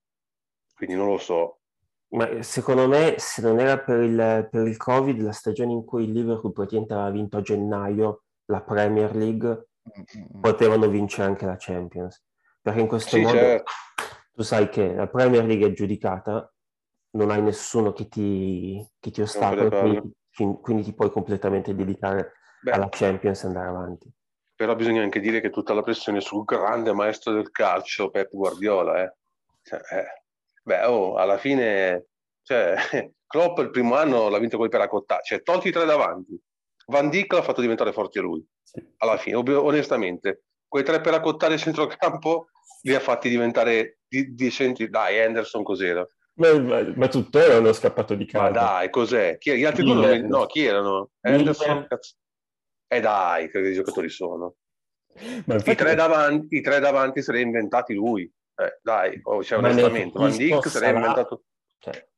[0.75, 1.61] Quindi non lo so.
[2.09, 6.03] Ma secondo me, se non era per il, per il Covid, la stagione in cui
[6.03, 9.69] il Liverpool praticamente aveva vinto a gennaio la Premier League,
[10.39, 12.21] potevano vincere anche la Champions.
[12.61, 13.71] Perché in questo Sì, modo certo.
[14.33, 16.53] tu sai che la Premier League è giudicata,
[17.11, 20.03] non hai nessuno che ti, che ti ostacola.
[20.33, 24.11] Quindi, ti puoi completamente dedicare Beh, alla Champions e andare avanti.
[24.55, 28.29] però bisogna anche dire che tutta la pressione è sul grande maestro del calcio, Pep
[28.31, 29.03] Guardiola.
[29.03, 29.15] Eh.
[29.63, 30.05] Cioè, eh.
[30.63, 32.05] Beh, oh, alla fine,
[32.43, 32.75] cioè,
[33.25, 36.39] Klopp il primo anno l'ha vinto con i peracottati, cioè tolti i tre davanti.
[36.87, 38.45] Van Dijk l'ha fatto diventare forte lui,
[38.97, 40.43] alla fine, ob- onestamente.
[40.67, 42.49] Quei tre peracottati a centrocampo
[42.83, 44.89] li ha fatti diventare di- decenti.
[44.89, 46.05] Dai, Henderson cos'era?
[46.33, 48.51] Ma, ma, ma tuttora hanno scappato di Ma casa.
[48.51, 49.37] dai, cos'è?
[49.37, 51.11] Chi, gli altri due no, chi erano?
[51.21, 51.39] Miller.
[51.39, 51.85] Henderson?
[51.87, 52.15] Cazzo.
[52.87, 54.55] Eh dai, che giocatori sono.
[55.15, 58.23] Ma I infatti- tre davanti, i tre davanti se li ha inventati lui.
[58.55, 61.43] Eh, dai, oh, Ma ne onestamente, Van Dijk se l'ha inventato.
[61.79, 62.09] cioè,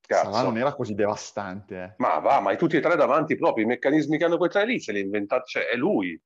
[0.00, 0.42] Cazzo.
[0.42, 1.82] Non era così devastante.
[1.82, 1.94] eh.
[1.98, 4.66] Ma va, ma i tutti e tre davanti proprio, i meccanismi che hanno quei tre
[4.66, 6.20] lì se li ha inventati, cioè è lui.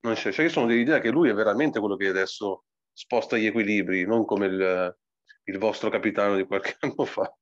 [0.00, 3.46] Non c'è, cioè, io sono dell'idea che lui è veramente quello che adesso sposta gli
[3.46, 4.98] equilibri, non come il,
[5.44, 7.34] il vostro capitano di qualche anno fa.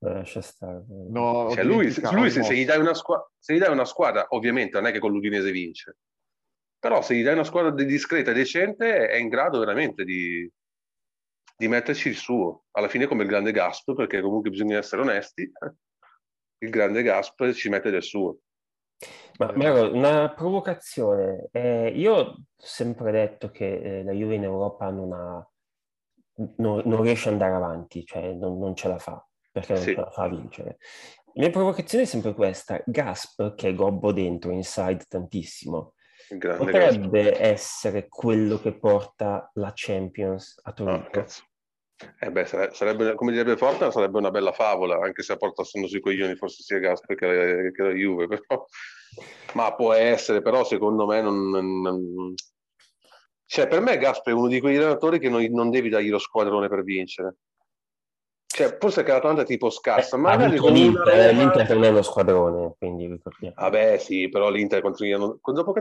[0.00, 0.84] lascia stare.
[1.10, 4.26] No, Cioè, lui, lui se, se gli dai una squa- se gli dai una squadra,
[4.30, 5.96] ovviamente non è che con l'Udinese vince,
[6.78, 10.50] però se gli dai una squadra di- discreta e decente è in grado veramente di,
[11.56, 12.64] di metterci il suo.
[12.72, 15.50] Alla fine come il grande Gasp, perché comunque bisogna essere onesti,
[16.62, 18.38] il grande Gasp ci mette del suo.
[19.38, 21.48] Ma Maro, una provocazione.
[21.52, 25.48] Eh, io ho sempre detto che eh, la Juve in Europa non, ha,
[26.56, 29.94] non, non riesce ad andare avanti, cioè non, non ce la fa, perché non Sì.
[29.94, 30.78] ce la fa a vincere.
[31.34, 32.82] La mia provocazione è sempre questa.
[32.84, 35.94] Gasp, che è gobbo dentro, inside tantissimo,
[36.28, 36.98] grande Gasp.
[37.00, 41.08] potrebbe essere quello che porta la Champions a Ah, Torino.
[41.10, 41.42] cazzo.
[42.20, 45.64] Eh beh, sare- sarebbe, come direbbe Forte, sarebbe una bella favola, anche se a porta
[45.64, 48.64] stanno sui coglioni forse sia Gasp che la, che la Juve, però.
[49.54, 52.34] Ma può essere, però secondo me non- non-
[53.50, 56.18] Cioè, per me Gasp è uno di quegli allenatori che non, non devi dargli lo
[56.18, 57.36] squadrone per vincere.
[58.46, 62.02] Cioè, forse che l'Atalanta è tipo scarsa, Eh, ma l'Inter, Roma- l'Inter non è uno
[62.02, 63.54] squadrone, quindi ricordiamo.
[63.56, 65.72] Vabbè, sì, però l'Inter contro Milan- dopo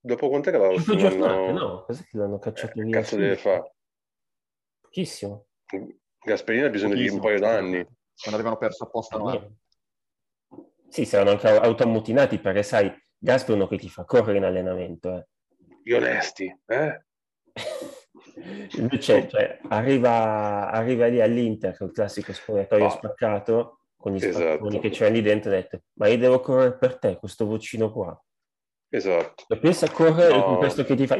[0.00, 1.84] Dopo quant'è che l'hanno Cinque giornate, no?
[1.84, 3.00] Cos'è che l'hanno cacciato Eh, via?
[3.00, 3.74] cazzo deve fare?
[4.82, 5.46] Pochissimo.
[6.24, 7.82] Gasperini ha bisogno di un paio d'anni.
[8.20, 9.56] Quando avevano perso apposta no?
[10.88, 15.14] Sì, saranno anche autoammutinati perché sai, Gasper è uno che ti fa correre in allenamento.
[15.16, 15.26] Eh.
[15.88, 17.02] Gli onesti, eh?
[18.76, 22.90] Invece cioè, arriva, arriva lì all'Inter il classico spogliatoio Ah.
[22.90, 24.68] spaccato con gli Esatto.
[24.80, 27.90] che c'è lì dentro e ha detto ma io devo correre per te, questo vocino
[27.90, 28.22] qua.
[28.90, 29.46] Esatto.
[29.48, 30.44] E pensa a correre No.
[30.44, 31.18] con questo che ti fa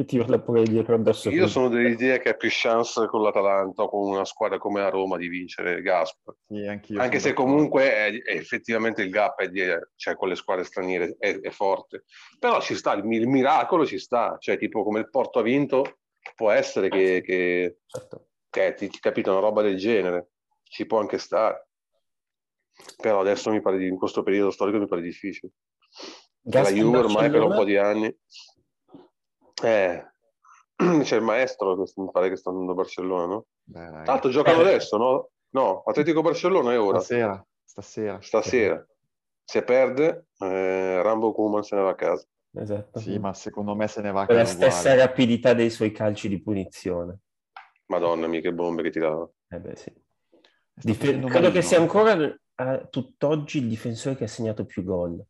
[0.00, 1.30] che ti urla pure dietro addosso.
[1.30, 4.88] Io sono dell'idea che ha più chance con l'Atalanta o con una squadra come la
[4.88, 6.34] Roma di vincere Gasper.
[6.46, 10.64] Sì, Anche se comunque è- è effettivamente il gap è di- cioè, con le squadre
[10.64, 12.04] straniere è, è forte.
[12.38, 14.36] Però ci sta, il, il miracolo ci sta.
[14.38, 15.98] Cioè, tipo come il Porto ha vinto,
[16.34, 18.28] può essere che, che, Certo.
[18.48, 20.30] che ti, ti capito una roba del genere.
[20.62, 21.68] Ci può anche stare.
[22.96, 25.52] Però adesso mi pare di, in questo periodo storico mi pare difficile.
[26.44, 28.16] La Gasper Juve ormai per un po' di anni.
[29.62, 30.06] Eh,
[31.02, 33.46] c'è il maestro che mi pare che sta andando a Barcellona, no?
[33.64, 34.68] Beh, l'altro giocano Eh.
[34.68, 35.30] adesso, no?
[35.50, 38.18] No, Atletico Barcellona è ora, stasera, stasera.
[38.20, 38.86] stasera.
[39.44, 42.24] Se perde, eh, Rambo Kuman se ne va a casa.
[42.52, 42.98] Esatto.
[43.00, 45.00] Sì, ma secondo me se ne va a con la casa stessa uguale.
[45.06, 47.18] rapidità dei suoi calci di punizione.
[47.86, 49.28] Madonna mia, che bombe che tirava.
[49.48, 49.92] Eh beh, sì.
[50.30, 50.40] Sta
[50.74, 52.16] Dif- facendo credo che sia ancora
[52.54, 55.20] a tutt'oggi il difensore che ha segnato più gol.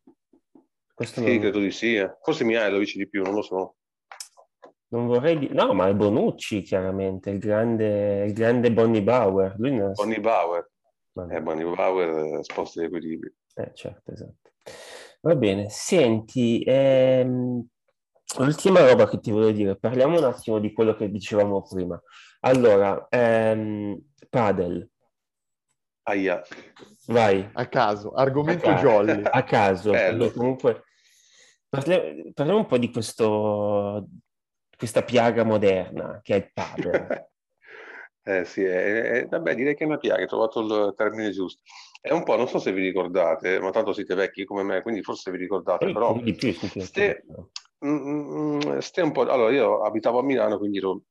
[0.93, 1.95] Questo Sì, non, credo di sì.
[1.95, 2.17] eh.
[2.21, 3.75] Forse Mihailovic di più, non lo so.
[4.91, 5.53] Non vorrei dire...
[5.53, 9.55] No, ma è Bonucci, chiaramente, il grande, il grande Bonnie Bauer.
[9.57, 9.93] Lui non...
[9.93, 10.69] Bonnie Bauer.
[11.13, 11.35] Vabbè.
[11.35, 13.33] Eh, Bonnie Bauer eh, sposta gli equilibri.
[13.55, 14.51] Eh, certo, esatto.
[15.21, 17.63] Va bene, senti, ehm,
[18.39, 22.01] l'ultima roba che ti voglio dire, parliamo un attimo di quello che dicevamo prima.
[22.41, 23.99] Allora, ehm,
[24.29, 24.89] padel,
[26.03, 26.41] Aia.
[27.07, 29.21] vai, A caso, argomento a, ca- jolly.
[29.23, 29.93] a caso,
[30.33, 30.83] comunque
[31.69, 34.07] parliamo un po' di questo,
[34.81, 37.29] questa piaga moderna che è il padel.
[38.23, 41.63] Eh sì, è- è- vabbè, direi che è una piaga, hai trovato il termine giusto.
[41.99, 45.01] È un po', non so se vi ricordate, ma tanto siete vecchi come me, quindi
[45.01, 47.23] forse vi ricordate, Poi però di più, sì, sì, ste,
[47.83, 49.21] mm, mm, ste un po'...
[49.21, 51.01] Allora, io abitavo a Milano, quindi ero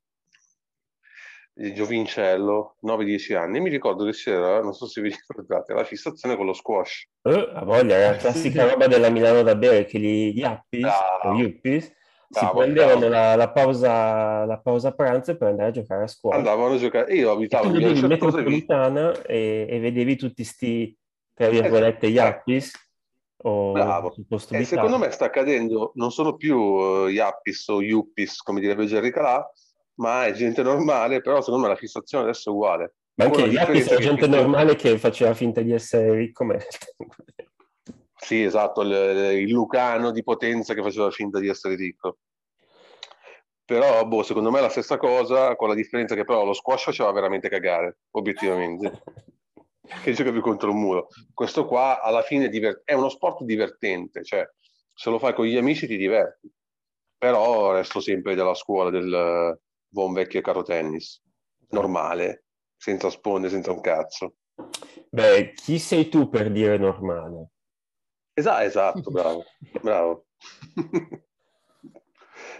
[1.52, 5.82] di giovincello, 9-10 anni, e mi ricordo che c'era, non so se vi ricordate, la
[5.84, 7.08] fissazione con lo squash.
[7.22, 11.98] Eh, a voglia, la classica roba della Milano da bere che gli o Yuppies
[12.30, 16.36] si prendevano la, la pausa, la pausa pranzo per andare a giocare a scuola.
[16.36, 20.96] Andavano a giocare, io abitavo in e vi- metropolitana e, e vedevi tutti sti,
[21.34, 22.72] tra virgolette, Eh, Yappis
[23.42, 24.14] o Bravo.
[24.50, 29.10] E secondo me sta accadendo, non sono più uh, Yappis o Yuppis, come direbbe Jerry
[29.10, 29.50] Calà,
[29.94, 32.94] ma è gente normale, però secondo me la fissazione adesso è uguale.
[33.14, 36.54] Ma anche gli Yappis che gente normale che faceva finta di essere ricco, ma
[38.20, 38.90] Sì, esatto, il,
[39.40, 42.18] il Lucano di Potenza che faceva finta di essere ricco.
[43.64, 46.84] Però, boh, secondo me è la stessa cosa, con la differenza che però lo squash
[46.84, 49.02] faceva veramente cagare, obiettivamente,
[50.02, 51.08] che giocavi contro un muro.
[51.32, 54.44] Questo qua, alla fine, diver- è uno sport divertente, cioè,
[54.92, 56.52] se lo fai con gli amici ti diverti.
[57.16, 61.22] Però resto sempre della scuola del buon vecchio caro tennis,
[61.68, 62.44] normale,
[62.76, 64.34] senza sponde, senza un cazzo.
[65.10, 67.50] Beh, chi sei tu per dire normale?
[68.40, 69.44] Esatto, esatto, bravo,
[69.82, 70.24] bravo.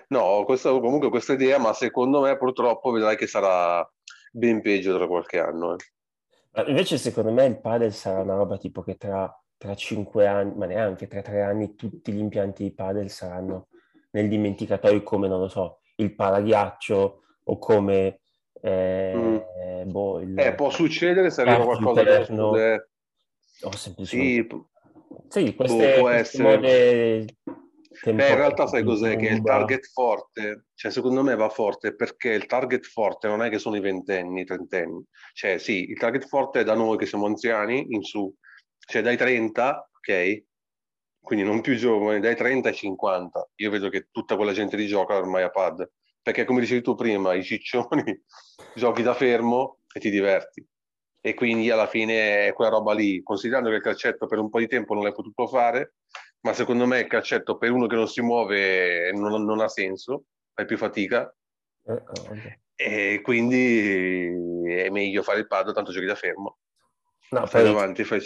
[0.09, 3.88] No, questa, comunque questa idea, ma secondo me purtroppo vedrai che sarà
[4.33, 5.77] ben peggio tra qualche anno.
[5.77, 6.64] eh.
[6.66, 10.66] Invece, secondo me, il padel sarà una roba tipo che tra, tra 5 anni, ma
[10.66, 13.69] neanche tra 3 anni, tutti gli impianti di padel saranno
[14.11, 18.21] nel dimenticatoio come, non lo so, il paraghiaccio o come
[18.62, 22.49] eh, boh, il, Eh, può succedere se arriva qualcosa interno.
[22.49, 24.49] o semplicemente...
[24.49, 24.69] Sì,
[25.29, 27.27] Sì, queste, boh, può queste essere.
[28.03, 29.16] Beh, in realtà sai cos'è?
[29.16, 33.51] Che il target forte, cioè secondo me va forte perché il target forte non è
[33.51, 35.05] che sono i ventenni, i trentenni.
[35.33, 38.33] Cioè sì, il target forte è da noi che siamo anziani in su,
[38.79, 40.44] cioè dai 30, ok?
[41.20, 43.51] Quindi non più giovani, dai 30 ai 50.
[43.57, 45.88] Io vedo che tutta quella gente li gioca ormai a pad.
[46.23, 48.03] Perché come dicevi tu prima, i ciccioni
[48.75, 50.66] giochi da fermo e ti diverti.
[51.22, 54.59] E quindi alla fine è quella roba lì, considerando che il calcetto per un po'
[54.59, 55.94] di tempo non l'hai potuto fare,
[56.40, 60.24] ma secondo me il calcetto per uno che non si muove non, non ha senso,
[60.54, 61.33] fai più fatica
[61.87, 62.59] Eh, oh, vabbè.
[62.74, 64.26] e quindi
[64.72, 66.59] è meglio fare il pad, tanto giochi da fermo.
[67.30, 68.20] No, Fai poi, davanti, fai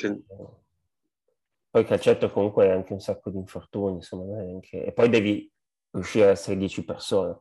[1.70, 5.50] poi il calcetto comunque è anche un sacco di infortuni, è anche- e poi devi
[5.90, 7.40] riuscire a essere 10 persone.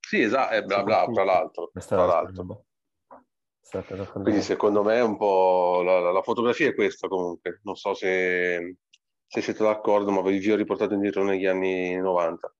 [0.00, 1.22] Sì, esatto, eh, bla, bla, tra l'altro.
[1.22, 1.62] Tra l'altro.
[1.62, 1.70] roba.
[1.70, 2.64] Questa è l'altra cosa
[4.22, 7.60] Quindi secondo me è un po' la, la- la fotografia è questa comunque.
[7.64, 8.76] Non so se
[9.28, 12.54] se siete d'accordo, ma vi ho riportato indietro negli anni 90.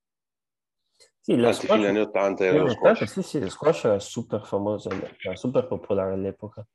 [1.21, 3.11] Sì, lo Anzi, squash, fine anni 80 era lo 80, squash.
[3.13, 4.91] sì, sì, lo squash era super famoso,
[5.23, 6.67] era super popolare all'epoca.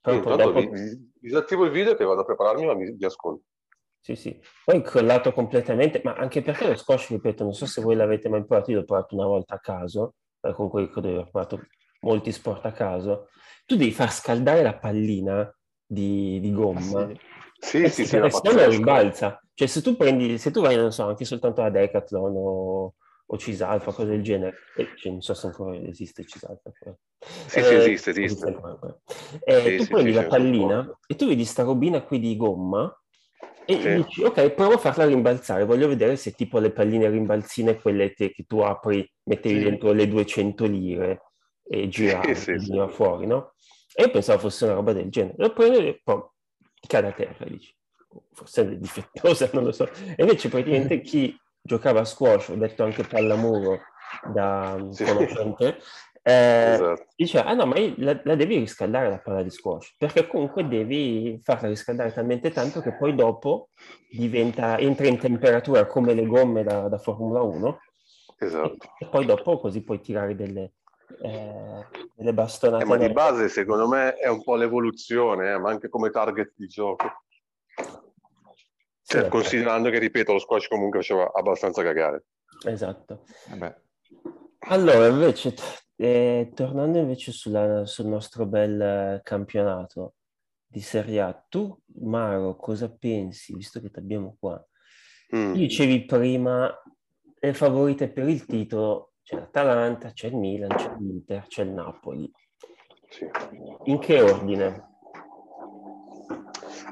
[0.00, 3.04] Poi Sì, poi dopo- vi- disattivo il video che vado a prepararmi, ma vi, vi
[3.04, 3.44] ascolto.
[4.00, 4.38] Sì, sì.
[4.64, 8.44] Poi crollato completamente, ma anche perché lo squash, ripeto, non so se voi l'avete mai
[8.44, 11.60] provato, io l'ho provato una volta a caso, eh, comunque credo di aver provato
[12.04, 13.28] molti sport a caso,
[13.66, 15.52] tu devi far scaldare la pallina
[15.86, 17.18] di, di gomma, Ah, sì?
[17.58, 18.68] Sì, eh sì, sì, sì, pazzesco.
[18.68, 19.40] rimbalza.
[19.54, 22.94] Cioè se tu prendi, se tu vai, non so, anche soltanto a Decathlon o,
[23.26, 26.70] o Cisalfa, cose del genere, e, cioè, non so se ancora esiste Cisalfa.
[26.78, 26.94] però.
[27.46, 28.52] Sì, sì, esiste, esiste.
[28.52, 28.78] però.
[29.44, 32.94] Eh, Sì, tu prendi la pallina e tu vedi sta robina qui di gomma
[33.66, 33.94] e Sì.
[33.94, 38.30] dici, ok, provo a farla rimbalzare, voglio vedere se tipo le palline rimbalzine, quelle te-
[38.30, 39.64] che tu apri, mettevi Sì.
[39.64, 41.22] dentro le 200 lire
[41.66, 42.66] e giravi, sì, sì.
[42.68, 43.54] veniva fuori, no?
[43.94, 45.34] E io pensavo fosse una roba del genere.
[45.38, 46.22] Lo prendo e poi
[46.86, 47.74] cade a terra, dici.
[48.32, 49.88] Forse è difettosa, non lo so.
[49.90, 53.80] E invece praticamente chi giocava a squash, ho detto anche pallamuro
[54.32, 55.04] da Sì.
[55.04, 55.78] conoscente,
[56.22, 57.06] eh, Esatto.
[57.16, 61.38] dice, ah no, ma la, la devi riscaldare la palla di squash, perché comunque devi
[61.42, 63.70] farla riscaldare talmente tanto che poi dopo
[64.10, 67.78] diventa, entra in temperatura come le gomme da, da Formula 1
[68.38, 68.76] Esatto.
[68.98, 70.72] e poi dopo così puoi tirare delle,
[71.20, 72.84] eh, delle Eh, bastonate.
[72.84, 76.66] ma di base, secondo me, è un po' l'evoluzione, eh, ma anche come target di
[76.66, 77.22] gioco.
[79.06, 82.24] Sì, Cioè, considerando che, ripeto, lo squash comunque faceva abbastanza cagare.
[82.66, 83.24] Esatto.
[83.50, 83.82] Vabbè.
[84.70, 85.54] Allora, invece,
[85.96, 90.14] eh, tornando invece sulla- sul nostro bel eh, campionato
[90.66, 94.64] di Serie A, tu, Maro, cosa pensi, visto che ti abbiamo qua?
[95.36, 95.52] Mm.
[95.52, 96.82] Tu dicevi prima,
[97.40, 102.30] le favorite per il titolo, c'è l'Atalanta, c'è il Milan, c'è l'Inter, c'è il Napoli.
[103.08, 103.26] Sì.
[103.84, 104.92] In che ordine?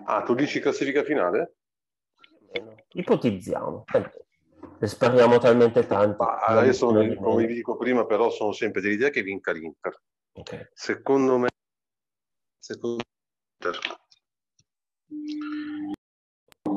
[0.04, 1.56] Ah, tu dici classifica finale?
[2.94, 3.84] Ipotizziamo.
[4.78, 6.24] Ne spariamo talmente tanto.
[6.24, 10.02] Ma io sono, come vi dico prima, però sono sempre dell'idea che vinca l'Inter.
[10.32, 10.70] Ok.
[10.72, 11.48] Secondo me,
[12.58, 13.02] secondo
[13.64, 13.70] me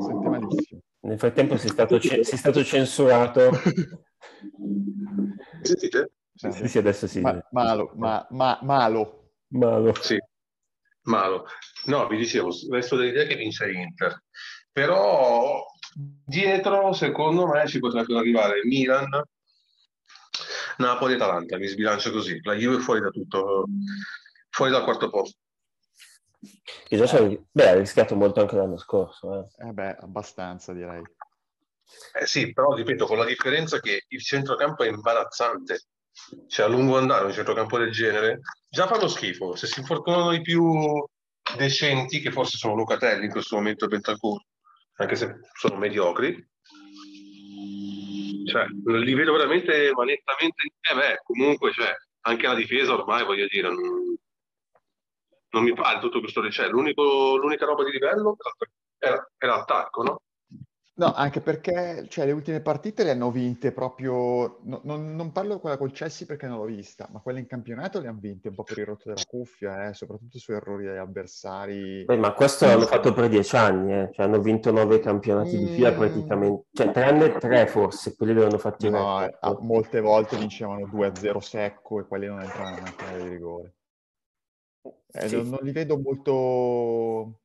[0.02, 0.80] Sente malissimo.
[1.00, 3.50] Nel frattempo sei stato, ce- sei stato censurato.
[5.62, 6.10] Sentite?
[6.34, 7.20] Sì, sì, adesso sì.
[7.20, 9.30] ma- malo, ma, ma- malo.
[9.48, 9.94] Malo.
[10.00, 10.18] Sì,
[11.02, 11.46] malo.
[11.86, 14.22] No, vi dicevo, resto dell'idea che vince l'Inter.
[14.70, 19.08] Però dietro, secondo me, ci potrebbero arrivare Milan,
[20.78, 21.56] Napoli e Atalanta.
[21.56, 22.38] Mi sbilancio così.
[22.42, 23.64] La Juve è fuori da tutto,
[24.50, 25.38] fuori dal quarto posto.
[26.86, 29.48] Che già c'è- beh, ha rischiato molto anche l'anno scorso.
[29.58, 29.68] eh.
[29.68, 31.02] Eh beh, abbastanza direi.
[32.18, 35.82] Eh sì, però ripeto, con la differenza che il centrocampo è imbarazzante.
[36.48, 39.54] Cioè, a lungo andare un centrocampo del genere già fanno schifo.
[39.54, 41.04] Se si infortunano i più
[41.56, 44.42] decenti, che forse sono Locatelli in questo momento e Bentancur,
[44.96, 46.34] anche se sono mediocri,
[48.46, 53.46] cioè, li vedo veramente ma nettamente eh beh, comunque, cioè, anche la difesa ormai, voglio
[53.48, 54.16] dire, non,
[55.50, 58.36] non mi pare tutto questo cioè, l'unica roba di livello
[58.98, 60.20] era l'attacco, no?
[60.98, 64.60] No, anche perché cioè, le ultime partite le hanno vinte proprio.
[64.62, 67.46] no- non, non parlo di quella col Chelsea perché non l'ho vista, ma quelle in
[67.46, 70.86] campionato le hanno vinte un po' per il rotto della cuffia, eh, soprattutto su errori
[70.86, 72.04] degli avversari.
[72.04, 74.10] Beh, ma questo l'hanno fatto per dieci anni, eh.
[74.10, 75.96] Cioè, hanno vinto nove campionati di fila Mm.
[75.96, 81.40] praticamente, cioè tranne tre forse, quelli li hanno fatti No, eh, molte volte vincevano 2-0
[81.40, 83.74] secco e quelli non entravano nella di rigore.
[85.12, 85.36] Eh, Sì.
[85.36, 87.40] non, non li vedo molto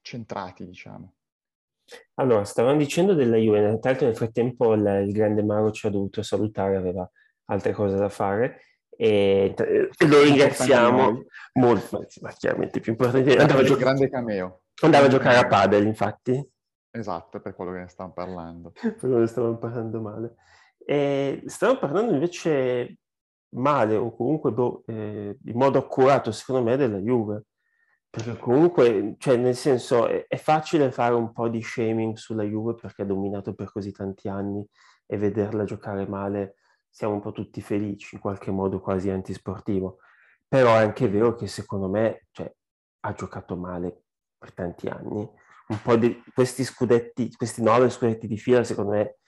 [0.00, 1.12] centrati, diciamo.
[2.14, 5.90] Allora, stavamo dicendo della Juve, tra l'altro nel frattempo il, il grande Mauro ci ha
[5.90, 7.08] dovuto salutare, aveva
[7.46, 11.24] altre cose da fare e, e lo ringraziamo
[11.54, 14.62] molto, ma chiaramente più importante, andava a, Grande, gio- grande cameo.
[14.82, 16.50] andava a giocare a padel, infatti,
[16.94, 18.72] Esatto, per quello che ne stiamo parlando.
[18.98, 20.34] quello ne stavamo parlando male.
[20.84, 22.98] E stavamo parlando invece
[23.54, 27.44] male o comunque boh, eh, in modo accurato, secondo me, della Juve.
[28.12, 32.74] Perché comunque, cioè, nel senso, è, è facile fare un po' di shaming sulla Juve
[32.74, 34.62] perché ha dominato per così tanti anni
[35.06, 36.56] e vederla giocare male
[36.90, 40.00] siamo un po' tutti felici, in qualche modo quasi antisportivo.
[40.46, 42.54] Però è anche vero che secondo me, cioè,
[43.00, 44.02] ha giocato male
[44.36, 45.26] per tanti anni.
[45.68, 49.20] Un po' di questi scudetti, questi nove scudetti di fila, secondo me,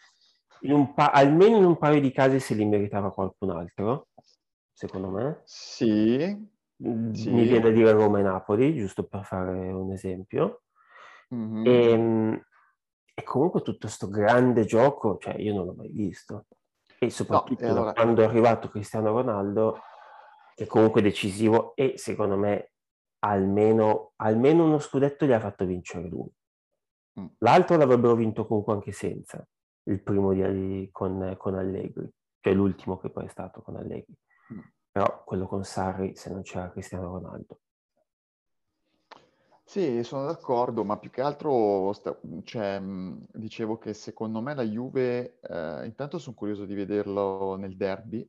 [0.61, 4.09] in pa- almeno in un paio di casi se li meritava qualcun altro,
[4.75, 5.41] secondo me.
[5.45, 7.31] Sì, Sì.
[7.31, 10.63] Mi viene da dire Roma e Napoli, giusto per fare un esempio.
[11.29, 11.65] mhm.
[11.67, 12.45] E,
[13.15, 16.47] e comunque tutto questo grande gioco, cioè io non l'ho mai visto.
[16.99, 19.81] E soprattutto e allora- quando è arrivato Cristiano Ronaldo,
[20.55, 22.73] che comunque è decisivo e secondo me
[23.21, 26.31] almeno, almeno uno scudetto gli ha fatto vincere lui.
[27.21, 27.27] Mm.
[27.39, 29.47] L'altro l'avrebbero vinto comunque anche senza,
[29.85, 32.09] il primo di, con, con Allegri,
[32.41, 34.15] cioè l'ultimo che poi è stato con Allegri.
[34.53, 34.61] Mm.
[34.95, 37.59] Però quello con Sarri, se non c'era Cristiano Ronaldo.
[39.65, 41.93] Sì, sono d'accordo, ma più che altro
[42.45, 42.81] cioè,
[43.33, 48.25] dicevo che secondo me la Juve, eh, intanto sono curioso di vederlo nel derby,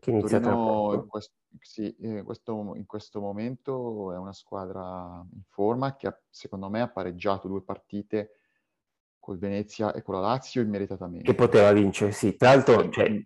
[0.00, 5.42] che inizia Torino in questo, sì, in, questo, in questo momento è una squadra in
[5.50, 8.40] forma che ha, secondo me ha pareggiato due partite
[9.20, 11.30] col Venezia e con la Lazio immeritatamente.
[11.30, 12.34] Che poteva vincere, sì.
[12.34, 13.24] Tra l'altro, cioè,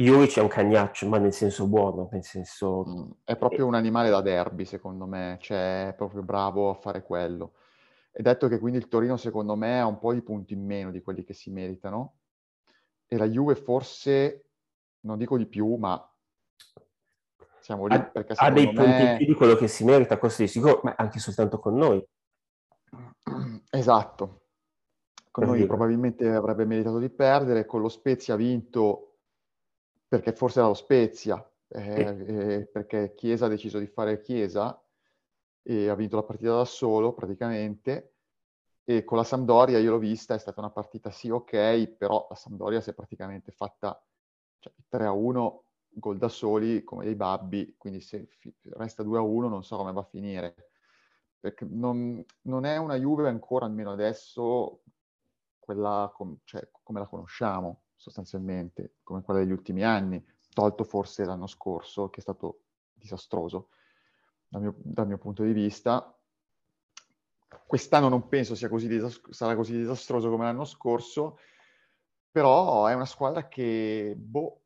[0.00, 2.84] Juric è un cagnaccio, ma nel senso buono, nel senso...
[2.86, 7.02] Mm, è proprio un animale da derby, secondo me, cioè è proprio bravo a fare
[7.02, 7.54] quello.
[8.12, 10.92] E detto che quindi il Torino, secondo me, ha un po' di punti in meno
[10.92, 12.18] di quelli che si meritano,
[13.08, 14.50] e la Juve forse,
[15.00, 16.00] non dico di più, ma
[17.60, 18.72] siamo lì ha, perché ha dei me...
[18.72, 21.74] punti in più di quello che si merita, questo di sicuro, ma anche soltanto con
[21.74, 22.06] noi.
[23.70, 24.26] Esatto.
[25.30, 25.66] Con per noi dire.
[25.66, 29.07] probabilmente avrebbe meritato di perdere, con lo Spezia ha vinto
[30.08, 34.82] perché forse era lo Spezia, eh, eh, perché Chiesa ha deciso di fare Chiesa
[35.62, 38.14] e ha vinto la partita da solo praticamente.
[38.84, 42.34] E con la Sampdoria io l'ho vista, è stata una partita sì ok, però la
[42.34, 44.02] Sampdoria si è praticamente fatta
[44.58, 49.76] cioè, 3-1 gol da soli come dei babbi, quindi se fi- resta 2-1 non so
[49.76, 50.70] come va a finire.
[51.38, 54.82] Perché non, non è una Juve ancora, almeno adesso,
[55.58, 60.24] quella com- cioè, come la conosciamo sostanzialmente, come quella degli ultimi anni,
[60.54, 62.60] tolto forse l'anno scorso, che è stato
[62.94, 63.68] disastroso
[64.48, 66.16] dal mio, dal mio punto di vista.
[67.66, 71.38] Quest'anno non penso sia così disast- sarà così disastroso come l'anno scorso,
[72.30, 74.62] però è una squadra che, boh,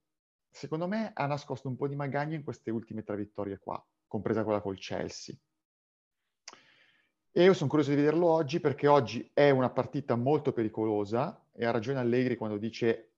[0.51, 4.45] secondo me ha nascosto un po' di magagna in queste ultime tre vittorie qua, compresa
[4.45, 5.35] quella col Chelsea.
[7.35, 11.65] E io sono curioso di vederlo oggi perché oggi è una partita molto pericolosa e
[11.65, 13.12] ha ragione Allegri quando dice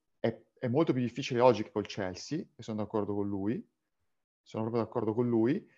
[0.64, 3.62] è molto più difficile oggi che col Chelsea, e sono d'accordo con lui,
[4.42, 5.68] sono proprio d'accordo con lui,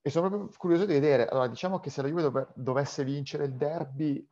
[0.00, 3.44] e sono proprio curioso di vedere, allora diciamo che se la Juve dov- dovesse vincere
[3.44, 4.26] il derby,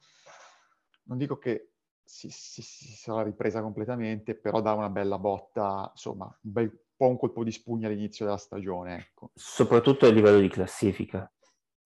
[1.04, 6.24] non dico che si, si, si, sarà ripresa completamente, però dà una bella botta, insomma,
[6.24, 9.32] un bel po' un colpo di spugna all'inizio della stagione, ecco.
[9.34, 11.30] Soprattutto a livello di classifica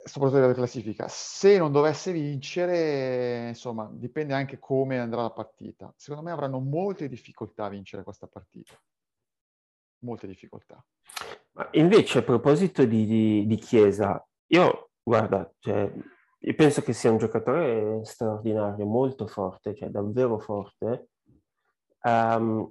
[0.04, 1.06] soprattutto della classifica.
[1.08, 5.92] Se non dovesse vincere, insomma, dipende anche come andrà la partita.
[5.96, 8.74] Secondo me avranno molte difficoltà a vincere questa partita.
[10.00, 10.84] Molte difficoltà.
[11.72, 15.92] Invece, a proposito di, di, di Chiesa, io, guarda, cioè,
[16.38, 21.10] io penso che sia un giocatore straordinario, molto forte, cioè davvero forte.
[22.02, 22.68] Um,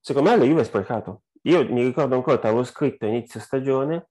[0.00, 1.22] secondo me la Juve è sprecato.
[1.42, 4.08] Io mi ricordo ancora, avevo scritto inizio stagione,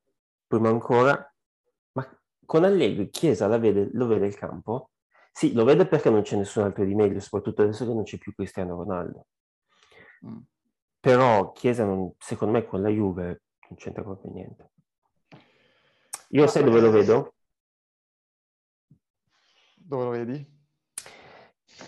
[0.47, 1.32] prima ancora,
[2.45, 4.91] con Allegri Chiesa vede, lo vede il campo?
[5.31, 8.17] Sì, lo vede perché non c'è nessun altro di meglio, soprattutto adesso che non c'è
[8.17, 9.27] più Cristiano Ronaldo.
[10.25, 10.39] Mm.
[10.99, 14.71] Però Chiesa, non, secondo me, con la Juve non c'entra proprio niente.
[16.29, 17.33] Io sai dove lo vedo?
[19.75, 20.51] Dove lo vedi?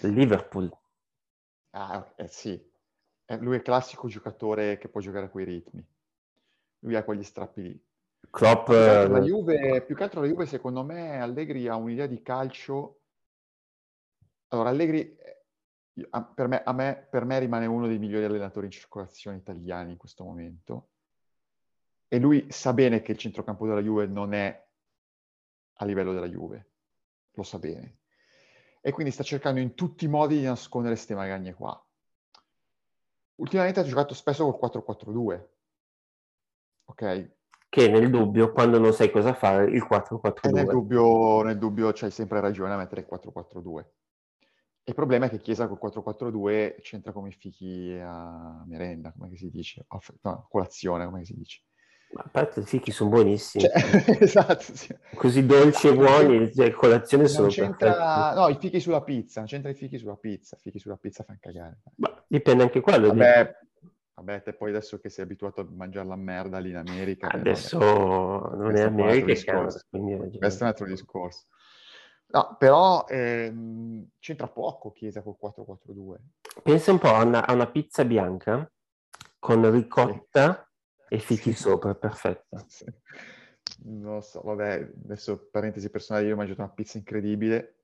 [0.02, 0.72] Liverpool.
[1.72, 2.74] Ah, eh, sì.
[3.26, 5.86] Eh, lui è il classico giocatore che può giocare a quei ritmi.
[6.80, 7.86] Lui ha quegli strappi lì.
[8.36, 8.68] Klopp...
[8.68, 13.00] La Juve, più che altro la Juve, secondo me, Allegri ha un'idea di calcio...
[14.50, 15.46] Allora, Allegri, eh,
[16.34, 20.26] per me, me, per me rimane uno dei migliori allenatori in circolazione italiani in questo
[20.26, 20.90] momento.
[22.10, 24.68] E lui sa bene che il centrocampo della Juve non è
[25.76, 26.72] a livello della Juve.
[27.36, 28.00] Lo sa bene.
[28.82, 31.82] E quindi sta cercando in tutti i modi di nascondere queste magagne qua.
[33.36, 35.48] Ultimamente ha giocato spesso col 4-4-2.
[36.88, 37.34] Ok?
[37.76, 40.54] Che nel dubbio, quando non sai cosa fare, il 4-4-2.
[40.54, 43.84] nel dubbio, nel dubbio c'hai sempre ragione a mettere il 4-4-2.
[44.86, 49.50] Il problema è che Chiesa col 4-4-2 c'entra come i fichi a merenda, come si
[49.50, 49.86] dice,
[50.22, 51.64] no, colazione, come si dice.
[52.14, 53.66] Ma a parte i fichi sono buonissimi.
[53.66, 53.74] Cioè,
[54.24, 54.96] esatto, sì.
[55.14, 58.36] Così dolci e buoni, cioè, colazione sono c'entra...
[58.36, 61.26] No, i fichi sulla pizza, non c'entra i fichi sulla pizza, i fichi sulla pizza
[61.26, 61.80] fanno cagare.
[61.96, 63.08] Ma dipende anche quello.
[63.08, 63.65] Vabbè,
[64.16, 67.28] Vabbè, te poi adesso che sei abituato a mangiare la merda lì in America...
[67.28, 71.48] Adesso vabbè, non è America, è Canada, questo è un altro discorso.
[72.28, 76.16] No, però ehm, c'entra poco Chiesa col 4-4-2.
[76.64, 78.70] Pensa un po' a una, a una pizza bianca
[79.38, 80.70] con ricotta
[81.08, 81.14] sì.
[81.14, 81.60] e fichi sì.
[81.62, 82.64] sopra, perfetta.
[82.68, 82.86] Sì.
[83.84, 87.76] Non lo so, vabbè, adesso parentesi personali, io ho mangiato una pizza incredibile.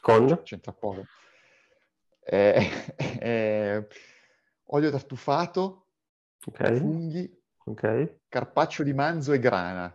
[0.00, 0.42] Con?
[0.42, 1.04] C'entra poco.
[2.20, 2.70] Eh,
[3.20, 3.86] eh,
[4.70, 5.86] olio tartufato,
[6.46, 6.76] okay.
[6.76, 8.20] funghi, okay.
[8.28, 9.92] carpaccio di manzo e grana.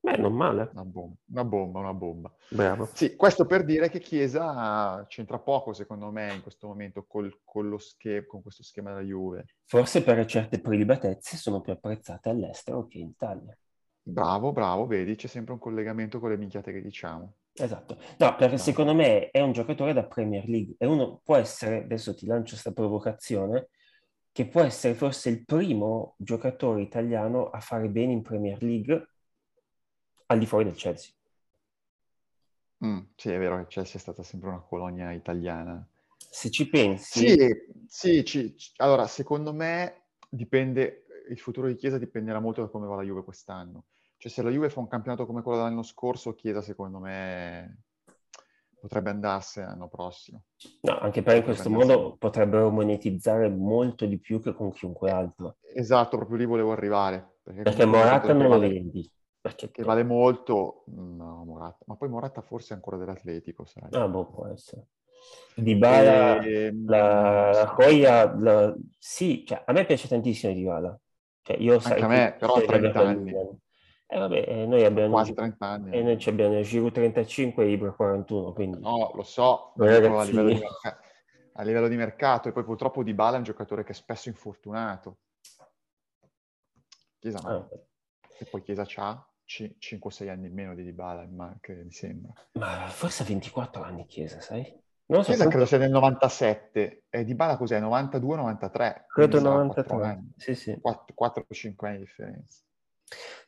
[0.00, 0.70] Beh, non male.
[0.72, 2.34] Una bomba, una bomba, una bomba.
[2.50, 2.88] Bravo.
[2.94, 7.68] Sì, questo per dire che Chiesa c'entra poco, secondo me, in questo momento col, con,
[7.68, 9.46] lo sche- con questo schema della Juve.
[9.64, 13.56] Forse per certe prelibatezze sono più apprezzate all'estero che in Italia.
[14.00, 17.34] Bravo, bravo, vedi, c'è sempre un collegamento con le minchiate che diciamo.
[17.60, 17.98] Esatto.
[18.18, 22.14] No, perché secondo me è un giocatore da Premier League e uno può essere, adesso
[22.14, 23.70] ti lancio questa provocazione,
[24.30, 29.08] che può essere forse il primo giocatore italiano a fare bene in Premier League
[30.26, 31.12] al di fuori del Chelsea.
[32.84, 35.84] Mm, sì, è vero che Chelsea è stata sempre una colonia italiana.
[36.16, 37.28] Se ci pensi...
[37.28, 37.48] Sì,
[37.88, 42.86] sì ci, ci, allora secondo me dipende, il futuro di Chiesa dipenderà molto da come
[42.86, 43.86] va la Juve quest'anno.
[44.18, 47.84] Cioè se la Juve fa un campionato come quello dell'anno scorso, Chiesa secondo me
[48.80, 50.42] potrebbe andarsene l'anno prossimo.
[50.82, 55.58] No, anche perché in questo modo potrebbero monetizzare molto di più che con chiunque altro.
[55.72, 57.36] Esatto, proprio lì volevo arrivare.
[57.42, 59.08] Perché, perché Morata non lo vendi.
[59.40, 61.84] Perché che vale molto, no, Morata.
[61.86, 63.88] Ma poi Morata forse è ancora dell'Atletico, sai?
[63.92, 64.88] Ah, boh, può essere.
[65.54, 66.72] Di Bala, e...
[66.84, 68.74] la, la Hoia, la...
[68.98, 70.98] sì, cioè, a me piace tantissimo Di Bala.
[71.42, 73.34] Cioè, io Anche sai, a me, però a 30 anni.
[74.10, 75.10] Eh vabbè, eh, noi abbiamo...
[75.10, 75.90] Quasi 30 anni.
[75.92, 78.80] E noi abbiamo Giroud 35 e Ibra 41, quindi...
[78.80, 80.62] No, lo so, a livello, di,
[81.52, 82.48] a livello di mercato.
[82.48, 85.18] E poi purtroppo Di Bala è un giocatore che è spesso infortunato.
[87.18, 87.38] Chiesa.
[87.44, 87.68] Ah.
[88.38, 92.32] E poi Chiesa c'ha 5-6 anni in meno di ma che mi sembra.
[92.52, 94.62] Ma forse 24 anni Chiesa, sai?
[95.06, 97.80] Non so, Chiesa credo sia del 97, e Dybala cos'è?
[97.80, 99.04] 92-93?
[99.06, 100.80] Credo 93, sì sì.
[100.82, 102.62] 4-5 anni di differenza.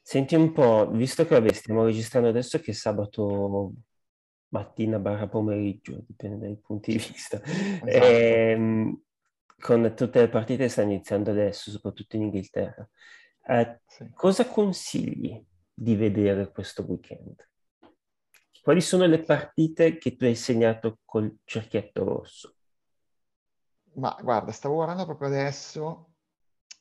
[0.02, 3.72] Senti un po', visto che vabbè, stiamo registrando adesso che è sabato
[4.48, 7.40] mattina barra pomeriggio, dipende dai punti di vista,
[7.84, 7.86] esatto.
[7.86, 9.02] e, ehm,
[9.58, 12.88] con tutte le partite che stanno iniziando adesso, soprattutto in Inghilterra.
[13.46, 14.10] Eh, sì.
[14.14, 15.42] Cosa consigli
[15.72, 17.48] di vedere questo weekend?
[18.62, 22.54] Quali sono le partite che tu hai segnato col cerchietto rosso?
[23.94, 26.09] Ma guarda, stavo guardando proprio adesso,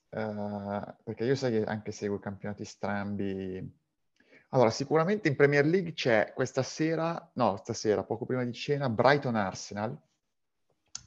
[0.10, 3.78] uh, perché io sai che anche seguo i campionati strambi.
[4.50, 9.96] Allora, sicuramente in Premier League c'è questa sera, no, stasera, poco prima di cena, Brighton-Arsenal,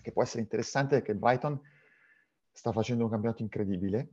[0.00, 1.60] che può essere interessante perché Brighton
[2.52, 4.08] sta facendo un campionato incredibile.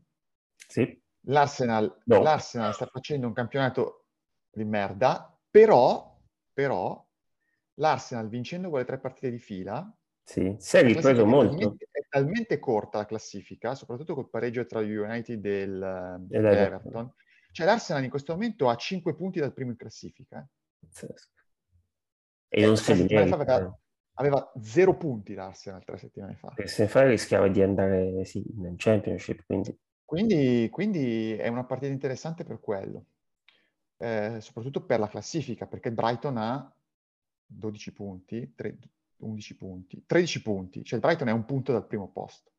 [0.56, 1.00] Sì.
[1.24, 2.22] L'Arsenal, no.
[2.22, 4.06] l'Arsenal sta facendo un campionato
[4.52, 6.18] di merda, però,
[6.52, 7.06] però
[7.76, 9.94] l'Arsenal vincendo quelle tre partite di fila
[10.30, 11.56] sì, si è ripreso molto.
[11.56, 17.14] Talmente, talmente, corta la classifica, soprattutto col pareggio tra United e l'Everton.
[17.52, 20.48] Cioè l'Arsenal in questo momento ha 5 punti dal primo in classifica.
[21.02, 21.16] Eh.
[22.50, 23.80] E non si aveva,
[24.14, 26.54] aveva 0 punti l'Arsenal tre settimane fa.
[26.56, 29.78] E se fa rischiava di andare sì, nel Championship, quindi...
[30.10, 33.06] Quindi, quindi, è una partita interessante per quello,
[33.98, 36.76] eh, soprattutto per la classifica, perché Brighton ha
[37.46, 38.78] 12 punti, 3,
[39.20, 42.52] 11 punti, 13 punti, cioè il Brighton è un punto dal primo posto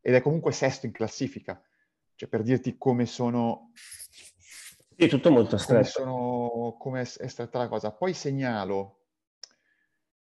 [0.00, 1.60] ed è comunque sesto in classifica,
[2.14, 3.72] cioè per dirti come sono...
[4.94, 5.80] È tutto molto stretto.
[5.80, 7.90] Come, sono, come è stretta la cosa.
[7.90, 9.04] Poi segnalo,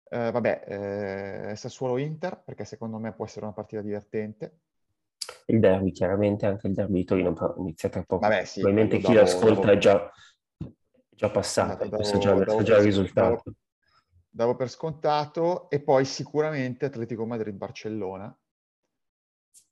[0.10, 4.60] eh, vabbè, eh, Sassuolo Inter, perché secondo me può essere una partita divertente
[5.46, 8.28] il derby, chiaramente anche il derby di Torino, però inizia tra poco.
[8.28, 10.12] Vabbè, sì, Probabilmente chi l'ascolta davo, è già,
[11.10, 13.44] già passato, sa già, sa già il risultato.
[14.34, 18.36] Davo, per scontato e poi sicuramente Atletico Madrid-Barcellona.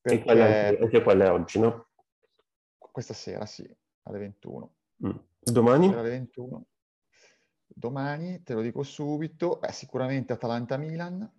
[0.02, 0.20] Perché...
[0.20, 1.88] E quella anche quella è oggi, no?
[2.78, 3.68] Questa sera, sì,
[4.04, 4.74] alle 21.
[5.06, 5.18] Mm.
[5.40, 5.94] Domani?
[5.94, 6.66] Alle 21.
[7.66, 11.38] Domani, te lo dico subito, beh, sicuramente Atalanta-Milan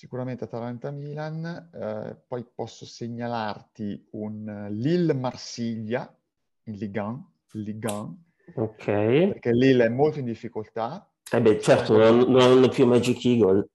[0.00, 6.18] sicuramente Atalanta-Milan, eh, poi posso segnalarti un Lille-Marsiglia
[6.64, 8.24] in Ligue 1, Ligue 1
[8.54, 8.84] ok.
[8.84, 11.06] perché Lille è molto in difficoltà.
[11.32, 13.68] Eh beh, certo, non, non hanno più Magic Eagle.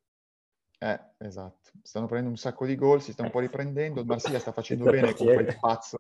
[0.80, 1.72] Eh, esatto.
[1.82, 4.01] Stanno prendendo un sacco di gol, si sta un po' riprendendo.
[4.01, 5.97] Il Marsiglia sta facendo bene con quel, pazzo,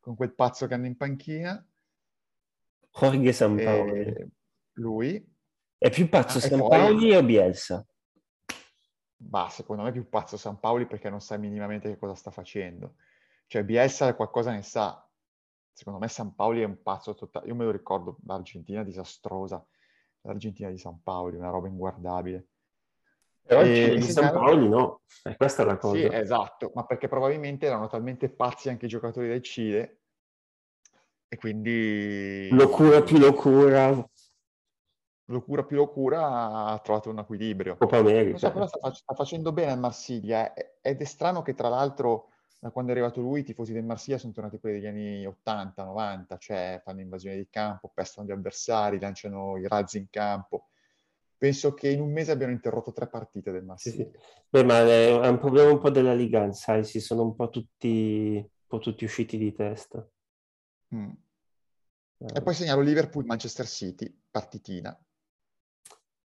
[0.00, 1.66] con quel pazzo che hanno in panchina.
[2.90, 4.30] Jorge Sampaoli.
[4.74, 5.32] lui.
[5.76, 7.16] È più pazzo ah, Sampaoli poi...
[7.16, 7.86] o Bielsa?
[9.24, 12.30] bah, secondo me è più pazzo San Paoli perché non sa minimamente che cosa sta
[12.30, 12.96] facendo.
[13.46, 15.00] Cioè Bielsa qualcosa ne sa.
[15.72, 17.46] Secondo me San Paoli è un pazzo totale.
[17.46, 19.64] Io me lo ricordo, l'Argentina disastrosa,
[20.24, 22.48] l'Argentina di San Paoli, una roba inguardabile.
[23.46, 25.96] Però e, di San Paoli no, eh, questa è la cosa.
[25.96, 29.98] Sì, esatto, ma perché probabilmente erano talmente pazzi anche i giocatori del Cile
[31.28, 32.48] e quindi...
[32.52, 33.92] Locura più locura,
[35.26, 37.76] locura più locura ha trovato un equilibrio.
[37.76, 38.38] Copa America.
[38.38, 42.30] So, però sta, sta, facendo bene al Marsiglia eh, ed è strano che tra l'altro
[42.64, 45.84] da quando è arrivato lui, i tifosi del Marsiglia sono tornati quelli degli anni 80,
[45.84, 50.68] 90, cioè fanno invasione di campo, pestano gli avversari, lanciano i razzi in campo.
[51.36, 54.04] Penso che in un mese abbiano interrotto tre partite del Marsiglia.
[54.06, 54.18] Sì, sì.
[54.48, 58.34] Beh, ma è un problema un po' della Liga, sai, si sono un po' tutti,
[58.36, 60.08] un po' tutti usciti di testa.
[60.94, 61.10] Mm.
[62.16, 64.98] E poi segnalo Liverpool-Manchester City, partitina.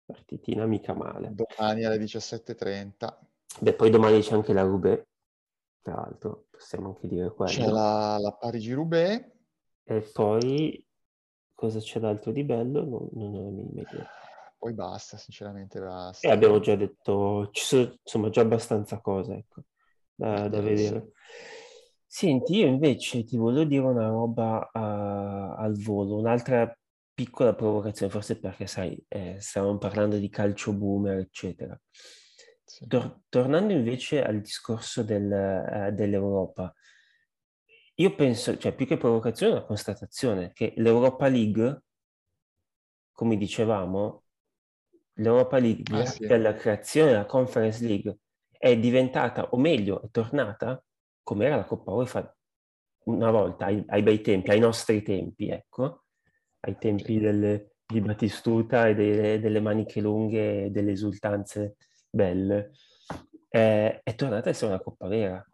[0.05, 1.33] Partitina mica male.
[1.33, 3.17] Domani alle 17.30.
[3.59, 5.03] Beh, poi domani c'è anche la Roubaix,
[5.81, 7.51] tra l'altro, possiamo anche dire quello.
[7.51, 9.29] C'è la, la Parigi-Roubaix.
[9.83, 10.85] E poi
[11.53, 12.83] cosa c'è d'altro di bello?
[12.85, 14.07] Non, non ho la minima idea.
[14.57, 16.27] Poi basta, sinceramente basta.
[16.27, 19.63] E abbiamo già detto, ci sono insomma già abbastanza cose, ecco,
[20.13, 21.13] da, da vedere.
[22.05, 26.77] Senti, io invece ti volevo dire una roba uh, al volo, un'altra
[27.13, 31.79] piccola provocazione, forse perché sai, eh, stavamo parlando di calcio boomer, eccetera.
[32.63, 32.87] Sì.
[32.87, 36.73] Tor- tornando invece al discorso del, eh, dell'Europa,
[37.95, 41.83] io penso, cioè più che provocazione, una constatazione che l'Europa League,
[43.11, 44.23] come dicevamo,
[45.15, 46.33] l'Europa League, Ah, grazie sì.
[46.33, 48.17] alla creazione della Conference League,
[48.49, 50.83] è diventata, o meglio, è tornata
[51.23, 52.35] come era la Coppa UEFA
[53.03, 56.05] una volta, ai, ai bei tempi, ai nostri tempi, ecco,
[56.61, 61.75] ai tempi delle- di Battistuta e delle, delle maniche lunghe e delle esultanze
[62.11, 62.71] belle.
[63.49, 65.45] Eh, è tornata a essere una Coppa vera.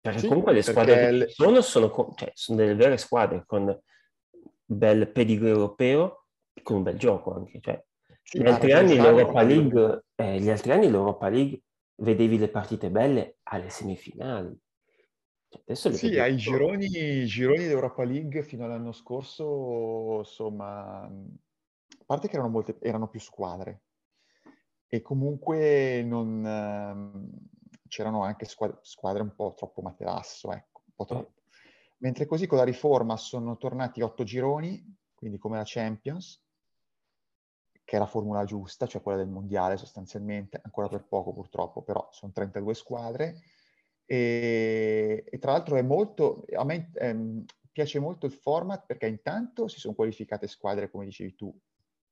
[0.00, 3.76] Perché Sì, comunque le squadre le- sono sono, cioè, sono delle vere squadre con
[4.66, 7.60] bel pedigree europeo e con un bel gioco anche.
[7.60, 7.82] Cioè,
[8.22, 11.62] Sì, gli altri anni l'Europa League, eh, gli altri anni l'Europa League
[11.96, 14.58] vedevi le partite belle alle semifinali.
[15.48, 22.34] Cioè, adesso Sì, ai gironi, gironi d'Europa League fino all'anno scorso, insomma, a parte che
[22.34, 23.83] erano, molte, erano più squadre
[24.94, 27.28] e comunque non, ehm,
[27.88, 31.42] c'erano anche squadre, squadre un po' troppo materasso, ecco, un po' troppo.
[31.98, 36.40] Mentre così con la riforma sono tornati otto gironi, quindi come la Champions,
[37.82, 42.08] che è la formula giusta, cioè quella del mondiale sostanzialmente, ancora per poco purtroppo, però
[42.12, 43.40] sono 32 squadre.
[44.06, 49.66] E, e tra l'altro è molto, a me ehm, piace molto il format perché intanto
[49.66, 51.52] si sono qualificate squadre, come dicevi tu,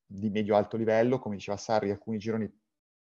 [0.04, 2.60] di medio-alto livello, come diceva Sarri, alcuni gironi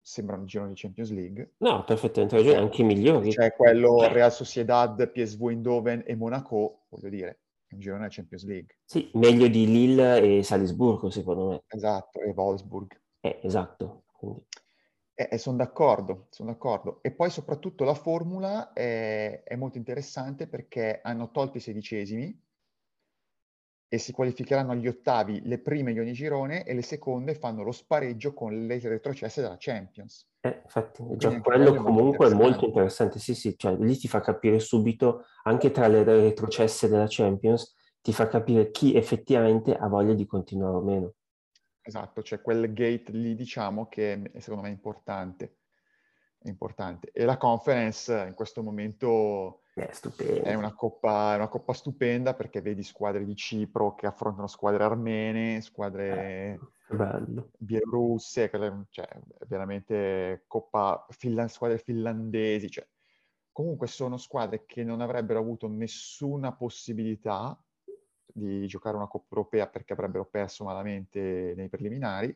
[0.00, 1.54] sembrano gironi di Champions League.
[1.58, 3.32] No, perfettamente ragione, anche i migliori.
[3.32, 8.44] Cioè quello Real Sociedad, PSV Eindhoven e Monaco, voglio dire, è un girone della Champions
[8.44, 8.78] League.
[8.84, 11.62] Sì, meglio di Lille e Salisburgo, secondo me.
[11.68, 13.00] Esatto, e Wolfsburg.
[13.20, 14.04] Eh, esatto.
[14.12, 14.44] Quindi,
[15.14, 17.00] E, e sono d'accordo, sono d'accordo.
[17.02, 22.48] E poi soprattutto la formula è, è molto interessante perché hanno tolto i sedicesimi
[23.90, 27.72] e si qualificheranno agli ottavi le prime di ogni girone e le seconde fanno lo
[27.72, 30.26] spareggio con le retrocesse della Champions.
[30.42, 33.18] eh, infatti, Quindi già quello comunque è molto interessante.
[33.18, 38.12] Sì, sì, cioè lì ti fa capire subito, anche tra le retrocesse della Champions, ti
[38.12, 41.12] fa capire chi effettivamente ha voglia di continuare o meno.
[41.82, 45.58] Esatto, c'è quel gate lì, diciamo, che è- secondo me è importante.
[46.42, 47.10] È importante.
[47.12, 49.90] E la conference in questo momento È
[50.42, 54.82] è una coppa, è una coppa stupenda perché vedi squadre di Cipro che affrontano squadre
[54.82, 57.50] armene, squadre bello.
[57.58, 58.50] bielorusse,
[58.88, 59.08] cioè
[59.46, 62.70] veramente coppa finla- squadre finlandesi.
[62.70, 62.88] cioè.
[63.52, 67.62] Comunque sono squadre che non avrebbero avuto nessuna possibilità
[68.32, 72.34] di giocare una Coppa Europea perché avrebbero perso malamente nei preliminari.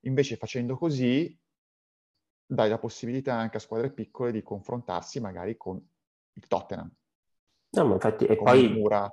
[0.00, 1.38] Invece facendo così
[2.46, 5.76] dai la possibilità anche a squadre piccole di confrontarsi magari con
[6.32, 6.90] il Tottenham,
[7.76, 9.12] No, ma infatti, e poi Mura.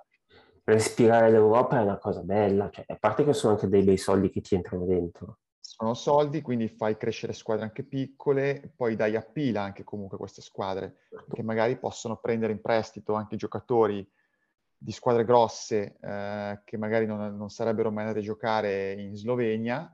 [0.64, 4.30] respirare l'Europa è una cosa bella, cioè, a parte che sono anche dei bei soldi
[4.30, 5.40] che ti entrano dentro.
[5.60, 10.42] Sono soldi, quindi fai crescere squadre anche piccole, poi dai appila anche comunque a queste
[10.42, 14.08] squadre che magari possono prendere in prestito anche giocatori
[14.78, 19.94] di squadre grosse eh, che magari non, non sarebbero mai andati a giocare in Slovenia,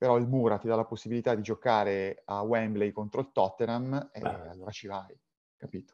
[0.00, 4.22] però il Mura ti dà la possibilità di giocare a Wembley contro il Tottenham e
[4.22, 4.48] Beh.
[4.48, 5.14] allora ci vai,
[5.58, 5.92] capito?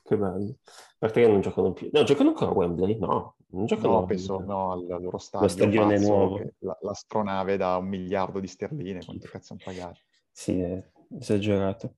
[0.00, 0.54] Che bello.
[0.64, 1.90] A parte che non giocano più.
[1.92, 2.96] No, giocano ancora a Wembley?
[2.98, 6.40] No, non giocano No, penso no, al loro stadio stadione pazzo, nuovo.
[6.58, 9.98] la- l'astronave da un miliardo di sterline, quanto cazzo hanno pagato?
[10.30, 10.88] Sì, è
[11.18, 11.96] esagerato.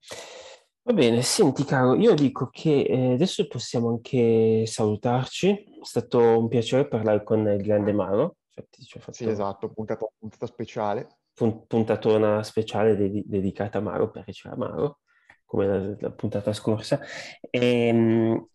[0.82, 5.50] Va bene, senti caro, io dico che eh, adesso possiamo anche salutarci.
[5.50, 8.36] È stato un piacere parlare con il grande Maro.
[8.48, 11.18] Infatti ci ho fatto Sì, esatto, puntata, puntata speciale.
[11.40, 15.00] Pun- puntatona speciale dedi- dedicata a Maro perché c'era Maro,
[15.46, 17.00] come la, la puntata scorsa.
[17.48, 18.46] Ehm,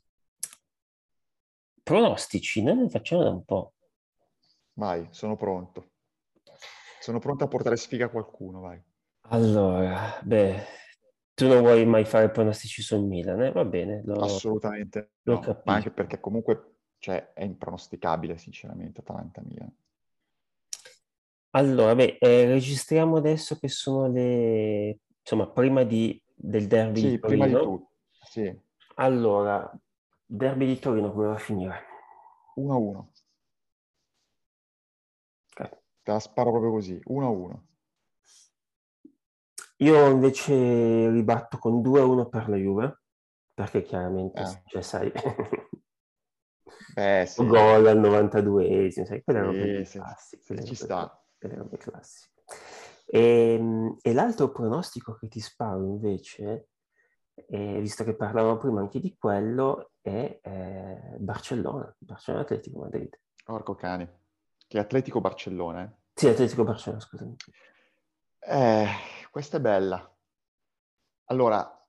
[1.82, 3.74] pronostici, noi ne facciamo da un po'.
[4.74, 5.90] Vai, sono pronto.
[7.00, 8.80] Sono pronto a portare sfiga a qualcuno, vai.
[9.30, 10.64] Allora, beh,
[11.34, 13.52] tu non vuoi mai fare pronostici sul Milan, eh?
[13.52, 14.04] va bene.
[14.06, 19.74] Lo, Assolutamente lo no, anche perché comunque cioè, è impronosticabile, sinceramente, Atalanta-Milan.
[21.56, 25.00] Allora, beh, eh, registriamo adesso che sono le...
[25.22, 27.64] insomma, prima di, del derby Sì, di prima di Torino.
[27.64, 27.92] tutto,
[28.30, 28.62] sì,
[28.96, 29.72] Allora,
[30.26, 31.86] derby di Torino, come va a finire?
[32.56, 33.10] 1-1.
[35.58, 35.70] Ok.
[36.04, 37.68] Te la sparo proprio così, 1-1.
[39.78, 43.02] Io invece ribatto con 2-1 per la Juve,
[43.54, 44.62] perché chiaramente, Ah.
[44.66, 45.12] cioè, sai,
[46.96, 51.25] Beh, sì, gol al 92esimo, sai, quelle Sì, robe sì, sì, ci robe- sta.
[51.46, 52.34] Quelle robe classiche.
[53.06, 56.70] E, e l'altro pronostico che ti sparo invece,
[57.36, 63.20] eh, visto che parlavamo prima anche di quello, è eh, Barcellona, Barcellona Atletico Madrid.
[63.44, 64.22] Porco cane.
[64.68, 65.92] Che Atletico Barcellona, eh.
[66.14, 67.36] Sì, Atletico Barcellona, scusami.
[68.40, 68.88] Eh,
[69.30, 70.16] questa è bella.
[71.26, 71.88] Allora,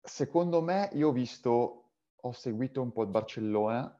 [0.00, 3.98] secondo me, io ho visto, ho seguito un po' il Barcellona,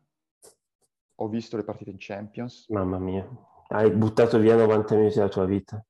[1.21, 2.69] ho visto le partite in Champions.
[2.69, 3.27] Mamma mia,
[3.69, 5.83] hai buttato via 90 minuti della tua vita.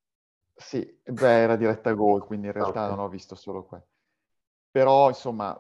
[0.55, 2.89] Sì, beh, era diretta gol, quindi in realtà Ok.
[2.89, 3.87] non ho visto solo quello.
[4.71, 5.55] Però, insomma,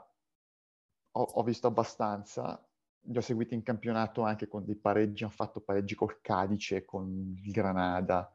[1.12, 2.62] ho, ho visto abbastanza.
[3.02, 7.34] Li ho seguiti in campionato anche con dei pareggi, hanno fatto pareggi col Cadice, con
[7.42, 8.34] il Granada,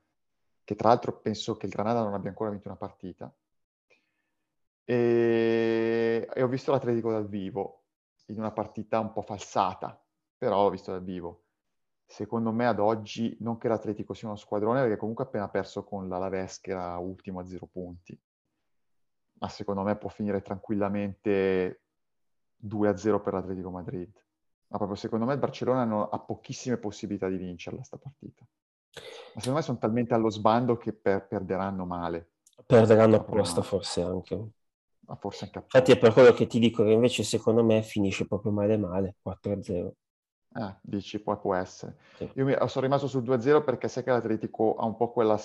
[0.64, 3.34] che tra l'altro penso che il Granada non abbia ancora vinto una partita.
[4.86, 7.86] E, e ho visto l'Atletico dal vivo,
[8.28, 10.02] in una partita un po' falsata,
[10.38, 11.43] però l'ho visto dal vivo.
[12.06, 15.84] Secondo me ad oggi, non che l'Atletico sia uno squadrone, perché comunque ha appena perso
[15.84, 18.18] con l'Alaves che era ultimo a zero punti,
[19.40, 21.82] ma secondo me può finire tranquillamente
[22.56, 24.12] 2-0 per l'Atletico Madrid.
[24.68, 28.46] Ma proprio secondo me il Barcellona ha pochissime possibilità di vincerla sta partita.
[29.34, 32.30] Ma secondo me sono talmente allo sbando che per- perderanno male,
[32.66, 33.68] Perderanno apposta male.
[33.68, 34.48] forse anche.
[35.06, 36.00] ma forse anche Infatti è apposta.
[36.00, 39.96] per quello che ti dico che invece secondo me finisce proprio male male, 4-0.
[40.54, 41.98] Ah, dici, poi può essere.
[42.18, 42.34] Sì.
[42.34, 45.38] Io mi- sono rimasto sul 2-0 perché sai che l'Atletico ha un po' quella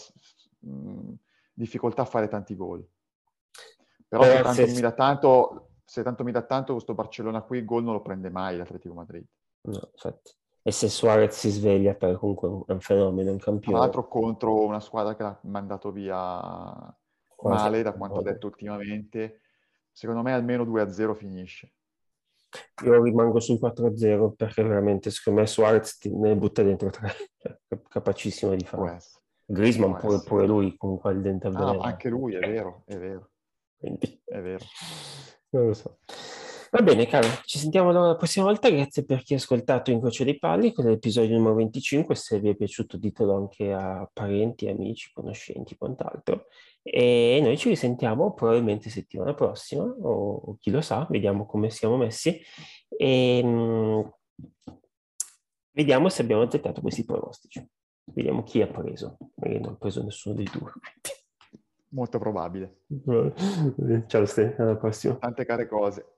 [0.61, 1.13] mh,
[1.53, 2.87] difficoltà a fare tanti gol.
[4.09, 7.43] Però Però se tanto se- mi dà tanto, se tanto mi dà tanto, questo Barcellona
[7.43, 9.27] qui il gol non lo prende mai l'Atletico Madrid.
[9.67, 10.33] No, infatti.
[10.63, 13.79] E se Suarez si sveglia, perché comunque è un fenomeno, un Tra campione.
[13.79, 16.93] l'altro contro una squadra che l'ha mandato via
[17.37, 18.33] Quasi male, da quanto ha modi.
[18.33, 19.43] detto ultimamente,
[19.93, 21.75] secondo me almeno 2-0 finisce.
[22.85, 27.89] Io rimango sul 4-0 perché veramente secondo me Suarez ne butta dentro tre, Cioè, cap-
[27.89, 29.23] capacissimo di essere.
[29.45, 33.31] Griezmann pure, pure lui con quel dente Ah, anche lui, è vero, è vero,
[33.79, 34.65] Quindi, è vero.
[35.51, 35.99] non lo so.
[36.71, 38.69] Va bene, caro, ci sentiamo la prossima volta.
[38.69, 42.15] Grazie per chi ha ascoltato Incrocio dei Palli con l'episodio numero 25.
[42.15, 46.49] Se vi è piaciuto, ditelo anche a parenti, amici, conoscenti, quant'altro.
[46.83, 51.97] E noi ci risentiamo probabilmente settimana prossima, o, o chi lo sa, vediamo come siamo
[51.97, 52.39] messi.
[52.87, 54.01] E mm,
[55.71, 57.67] vediamo se abbiamo azzeccato questi pronostici.
[58.05, 59.17] Vediamo chi ha preso.
[59.37, 60.71] Magari non ha preso nessuno dei due.
[61.93, 62.81] Molto probabile.
[64.07, 65.15] Ciao, Ste, alla prossima.
[65.17, 66.18] Tante care cose.